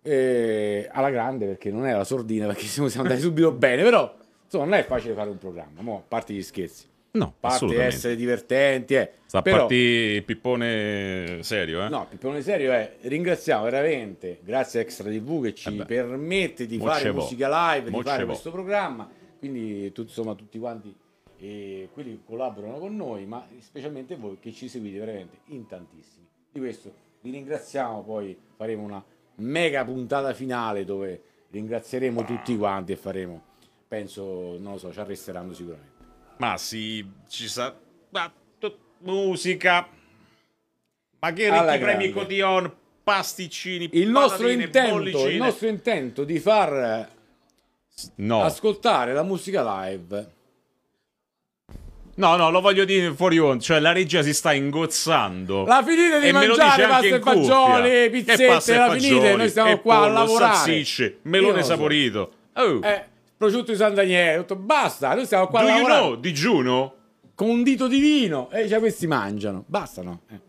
[0.00, 4.14] eh, alla grande perché non è la sordina perché siamo, siamo andati subito bene, però
[4.42, 8.16] insomma non è facile fare un programma, mo, a parte gli scherzi, No, parte essere
[8.16, 9.10] divertenti, eh.
[9.26, 11.88] Sta però, partire il pippone serio, eh?
[11.90, 16.78] No, Pippone Serio è ringraziamo veramente, grazie a Extra TV che ci Eh permette di
[16.78, 20.94] Mo fare musica live, Mo di fare questo programma, quindi tu- insomma tutti quanti
[21.38, 26.26] eh, quelli che collaborano con noi, ma specialmente voi che ci seguite veramente in tantissimi.
[26.50, 29.04] Di questo vi ringraziamo, poi faremo una
[29.36, 33.42] mega puntata finale dove ringrazieremo tutti quanti e faremo,
[33.88, 35.92] penso, non lo so, ci arresteranno sicuramente.
[36.38, 37.74] Ma sì, ci sa...
[38.10, 39.88] Ma, tu- musica.
[41.20, 42.10] Ma che ricchi premi.
[42.10, 42.72] Cotillon
[43.02, 45.30] pasticcini, Il nostro, intento, bollicine.
[45.30, 47.08] il nostro intento di far
[48.16, 48.42] No.
[48.42, 50.32] ascoltare la musica live.
[52.16, 55.64] No, no, lo voglio dire fuori onda, cioè la regia si sta ingozzando.
[55.64, 59.78] La finite di E mangiare pasta e fagioli, pizzette, e la finite, fagioli, noi stiamo
[59.80, 60.54] qua a pollo, lavorare.
[60.54, 61.68] salsicce, melone lo so.
[61.70, 62.32] saporito.
[62.54, 62.80] Oh.
[62.82, 63.04] Eh,
[63.36, 66.94] prosciutto di San Daniele, detto basta, noi stiamo qua Do a you lavorare know, digiuno?
[67.34, 70.20] con un dito di vino e già questi mangiano, basta no?
[70.30, 70.40] Eh.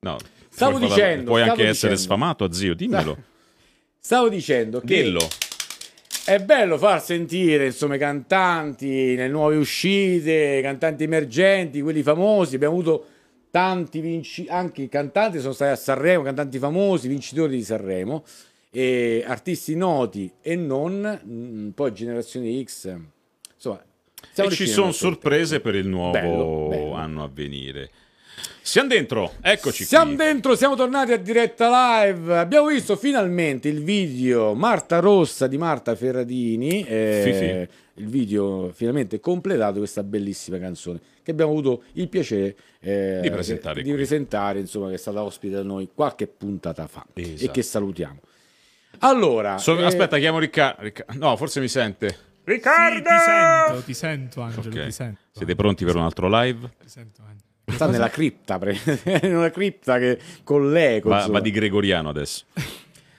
[0.00, 0.18] No.
[0.50, 1.96] Stavo dicendo, Puoi stavo anche essere dicendo.
[2.14, 3.16] sfamato, zio, dimmelo.
[4.02, 5.28] Stavo dicendo che Dillo.
[6.30, 12.54] È bello far sentire insomma i cantanti, le nuove uscite, i cantanti emergenti, quelli famosi.
[12.54, 13.04] Abbiamo avuto
[13.50, 18.22] tanti vinci, anche i cantanti sono stati a Sanremo, cantanti famosi, vincitori di Sanremo,
[18.70, 22.94] e artisti noti e non, mm, poi generazione X.
[23.56, 23.82] Insomma,
[24.36, 26.92] E ci sono sorprese per il nuovo Bello, bello.
[26.94, 27.90] anno a venire.
[28.70, 30.24] Siamo dentro, eccoci Siamo qui.
[30.24, 32.38] dentro, siamo tornati a diretta live.
[32.38, 36.84] Abbiamo visto finalmente il video Marta Rossa di Marta Ferradini.
[36.84, 43.28] eh, Il video finalmente completato, questa bellissima canzone che abbiamo avuto il piacere eh, Di
[43.32, 47.50] presentare di presentare, insomma, che è stata ospite da noi qualche puntata fa e Esatto.
[47.50, 48.20] che salutiamo.
[49.00, 50.92] Allora, So- eh, Aspetta, chiamo Riccardo.
[51.14, 52.08] no, forse mi sente.
[52.44, 54.84] Sì, ti sento, ti sento, Angelo, Ok.
[54.84, 55.20] ti sento.
[55.32, 56.70] Siete pronti per un altro live?
[56.80, 57.48] Ti sento, Angelo.
[57.72, 58.58] Sta nella cripta,
[59.22, 61.08] in una cripta che con l'eco.
[61.08, 62.44] Va, va di Gregoriano adesso.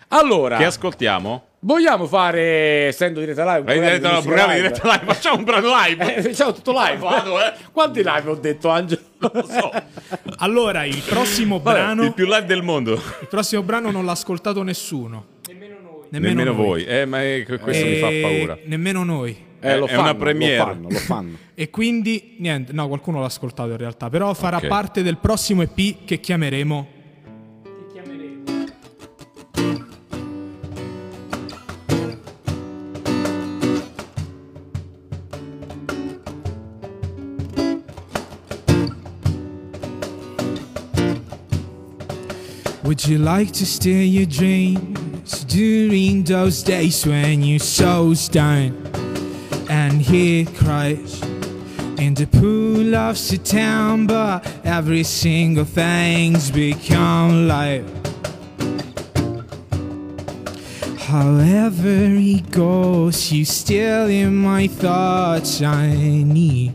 [0.10, 1.46] Allora, Che ascoltiamo?
[1.64, 4.68] vogliamo fare, essendo diretta live, un diretta, di programma live?
[4.68, 5.14] diretta live.
[5.14, 6.16] Facciamo un brano live.
[6.16, 6.98] Eh, facciamo tutto live.
[7.00, 7.54] Vado, eh.
[7.72, 9.02] Quanti live ho detto, Angelo?
[9.20, 9.72] Non lo so.
[10.40, 12.94] Allora, il prossimo brano, Il più live del mondo.
[12.94, 15.26] il prossimo brano non l'ha ascoltato nessuno.
[15.48, 16.06] Nemmeno noi.
[16.10, 16.56] Nemmeno noi.
[16.56, 16.84] voi.
[16.86, 18.58] Eh, ma è- questo mi fa E paura.
[18.66, 19.50] Nemmeno noi.
[19.62, 20.58] Eh, lo È fanno, una premiere.
[20.58, 21.38] Lo fanno, lo fanno.
[21.62, 24.66] E quindi, niente, no, qualcuno l'ha ascoltato in realtà, però farà Ok.
[24.68, 26.88] parte del prossimo EP che chiameremo...
[42.84, 48.91] Would you like to steal your dreams during those days when you're so and
[50.02, 51.22] hear cries
[51.98, 54.42] in the pool of September?
[54.64, 57.86] Every single thing's become light.
[60.98, 65.62] However he goes, you still in my thoughts.
[65.62, 66.74] I need.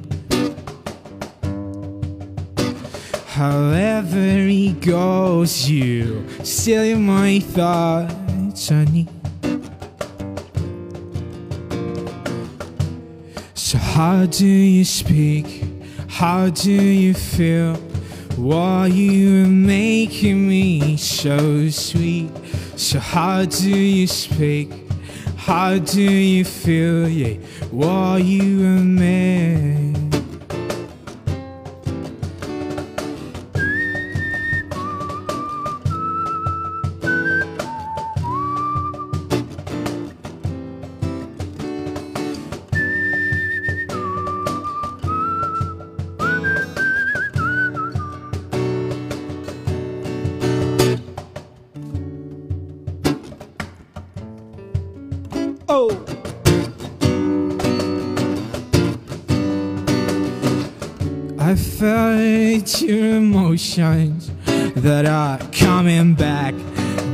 [3.29, 9.07] However he goes, you still in my thoughts, honey.
[9.07, 9.16] So
[13.97, 15.65] how do you speak?
[16.07, 17.77] How do you feel?
[18.37, 22.31] Why you are making me so sweet?
[22.77, 24.69] So how do you speak?
[25.39, 27.09] How do you feel?
[27.09, 27.39] Yeah,
[27.71, 29.86] why you are made?
[63.77, 66.55] That are coming back.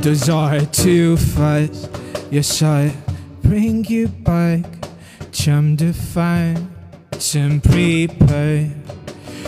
[0.01, 1.89] Desire to fight.
[2.31, 2.95] Yes, I
[3.41, 4.63] bring you back.
[5.33, 6.73] To find
[7.17, 8.71] some prepare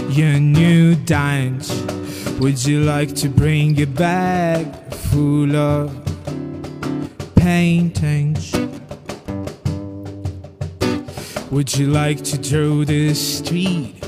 [0.10, 1.72] your new dance.
[2.40, 5.94] Would you like to bring it back full of
[7.36, 8.52] paintings?
[11.50, 14.04] Would you like to draw the street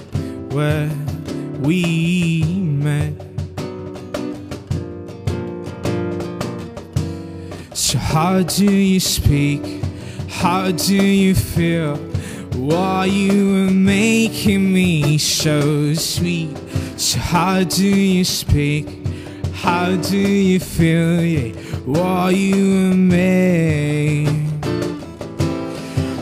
[0.52, 0.90] where
[1.60, 3.14] we met?
[7.74, 9.84] So how do you speak?
[10.30, 11.98] How do you feel?
[12.56, 16.56] Why you are making me so sweet?
[16.98, 18.88] So how do you speak?
[19.54, 21.24] How do you feel?
[21.24, 21.54] Yeah,
[21.86, 24.28] why you are made?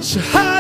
[0.02, 0.55] So how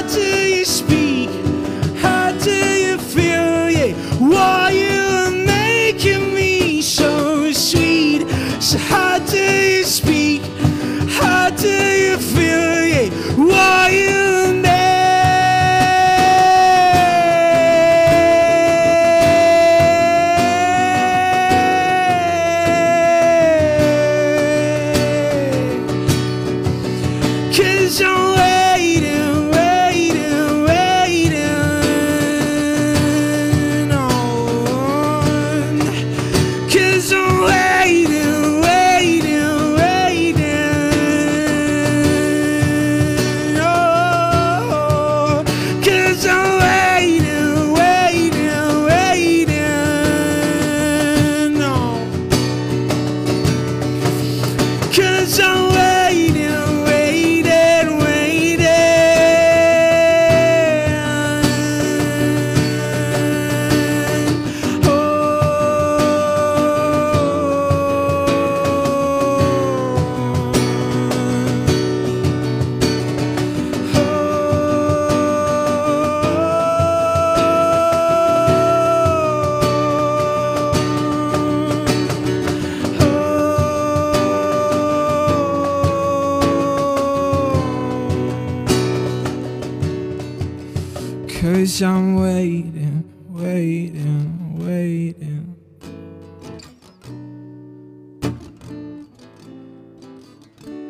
[93.92, 95.56] waiting, waiting.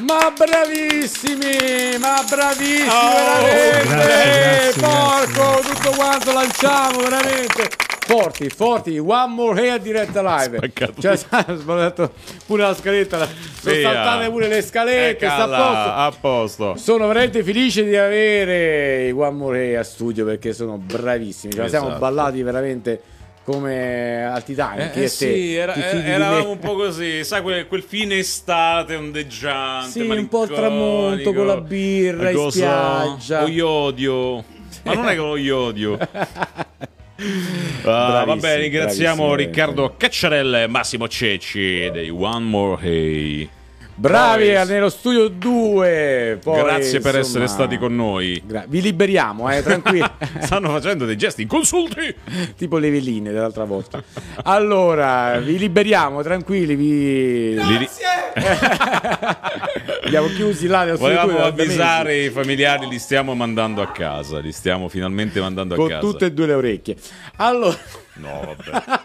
[0.00, 3.94] Ma bravissimi, ma bravissimi, Oh, veramente.
[3.94, 7.83] grazie, grazie, Porco, tutto quanto lanciamo, veramente.
[8.06, 10.58] Forti, forti, one more hair diretta live.
[10.58, 11.16] Spaccato Cioè,
[11.56, 12.12] sbagliato
[12.46, 13.26] pure la scaletta, la-
[13.60, 15.90] sono saltate pure le scalette, sta a posto.
[15.90, 16.76] a posto.
[16.76, 21.54] Sono veramente felice di avere i One More Hair a studio perché sono bravissimi.
[21.54, 22.00] Ce la siamo Esatto.
[22.00, 23.00] ballati veramente
[23.42, 24.80] come al Titanic.
[24.96, 28.96] Eh, e te, sì, era- di eravamo un po' così, sai, quel, quel fine estate
[28.96, 29.90] ondeggiante.
[29.90, 33.40] Sì, un po' al tramonto con la birra in spiaggia.
[33.40, 34.44] Lo iodio.
[34.82, 35.96] Ma non è che lo iodio.
[37.16, 43.48] Ah, Bravissimi, vabbè, ringraziamo Riccardo Cacciarella e Massimo Cecci dei One More Hey.
[43.96, 46.38] Bravi Poi- nello studio 2.
[46.42, 48.42] Poi, Grazie per insomma, essere stati con noi.
[48.44, 50.04] gra- vi liberiamo, eh, tranquilli.
[50.42, 52.14] Stanno facendo dei gesti inconsulti.
[52.58, 54.02] tipo le veline dell'altra volta.
[54.44, 56.74] Allora, vi liberiamo, tranquilli.
[56.74, 57.54] Vi...
[57.54, 57.88] Li ri-
[60.04, 63.90] Abbiamo chiusi là nello studio Volevamo 2 da avvisare i familiari, li stiamo mandando a
[63.92, 64.38] casa.
[64.40, 66.00] Li stiamo finalmente mandando a con casa.
[66.00, 66.96] tutte e due le orecchie.
[67.36, 67.76] Allora,
[68.14, 69.00] No, vabbè.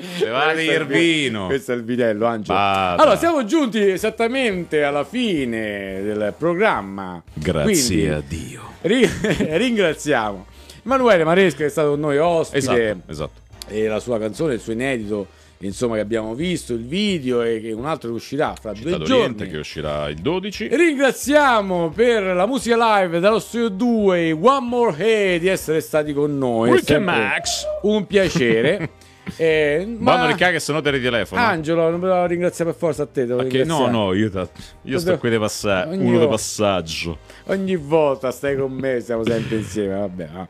[0.00, 1.46] Se va di Questo è il vi- Irvino.
[1.46, 2.56] Questo è il vitello, Angelo.
[2.58, 3.02] Bada.
[3.02, 7.20] Allora, siamo giunti esattamente alla fine del programma.
[7.32, 8.62] Grazie Quindi, a Dio.
[8.82, 9.08] ri-
[9.56, 10.46] ringraziamo
[10.84, 12.58] Emanuele Maresca che è stato con noi ospite.
[12.58, 13.40] Esatto, esatto.
[13.68, 15.26] E la sua canzone, il suo inedito,
[15.58, 19.04] insomma, che abbiamo visto, il video e che un altro che uscirà fra Città due
[19.04, 19.46] giorni.
[19.48, 20.68] che uscirà il 12.
[20.72, 26.38] Ringraziamo per la musica live dallo studio 2 One More Hey di essere stati con
[26.38, 26.70] noi.
[26.70, 27.64] Rick Max.
[27.82, 28.90] Un piacere.
[29.36, 31.40] Eh, ma- Vanno ricca che se no te ritelefono.
[31.40, 33.24] Angelo, non me lo ringrazia per forza a te.
[33.26, 34.48] Perché no, no, io, ta-
[34.82, 35.88] io sto qui di passaggio.
[35.90, 36.28] Ogni Uno di volta.
[36.30, 37.18] passaggio.
[37.44, 40.28] Ogni volta stai con me, stiamo sempre insieme, vabbè.
[40.32, 40.48] va.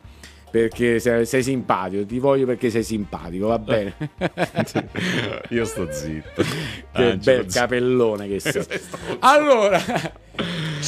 [0.51, 3.95] Perché sei, sei simpatico, ti voglio perché sei simpatico, va bene.
[5.51, 6.43] Io sto zitto.
[6.43, 8.65] che Angelo, bel capellone che sei.
[9.21, 9.79] Allora,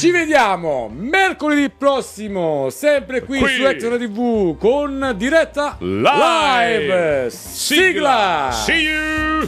[0.01, 3.53] ci vediamo mercoledì prossimo, sempre qui, Qui.
[3.53, 7.29] su Extra TV con diretta Live.
[7.29, 8.49] Sigla.
[8.51, 9.47] See you.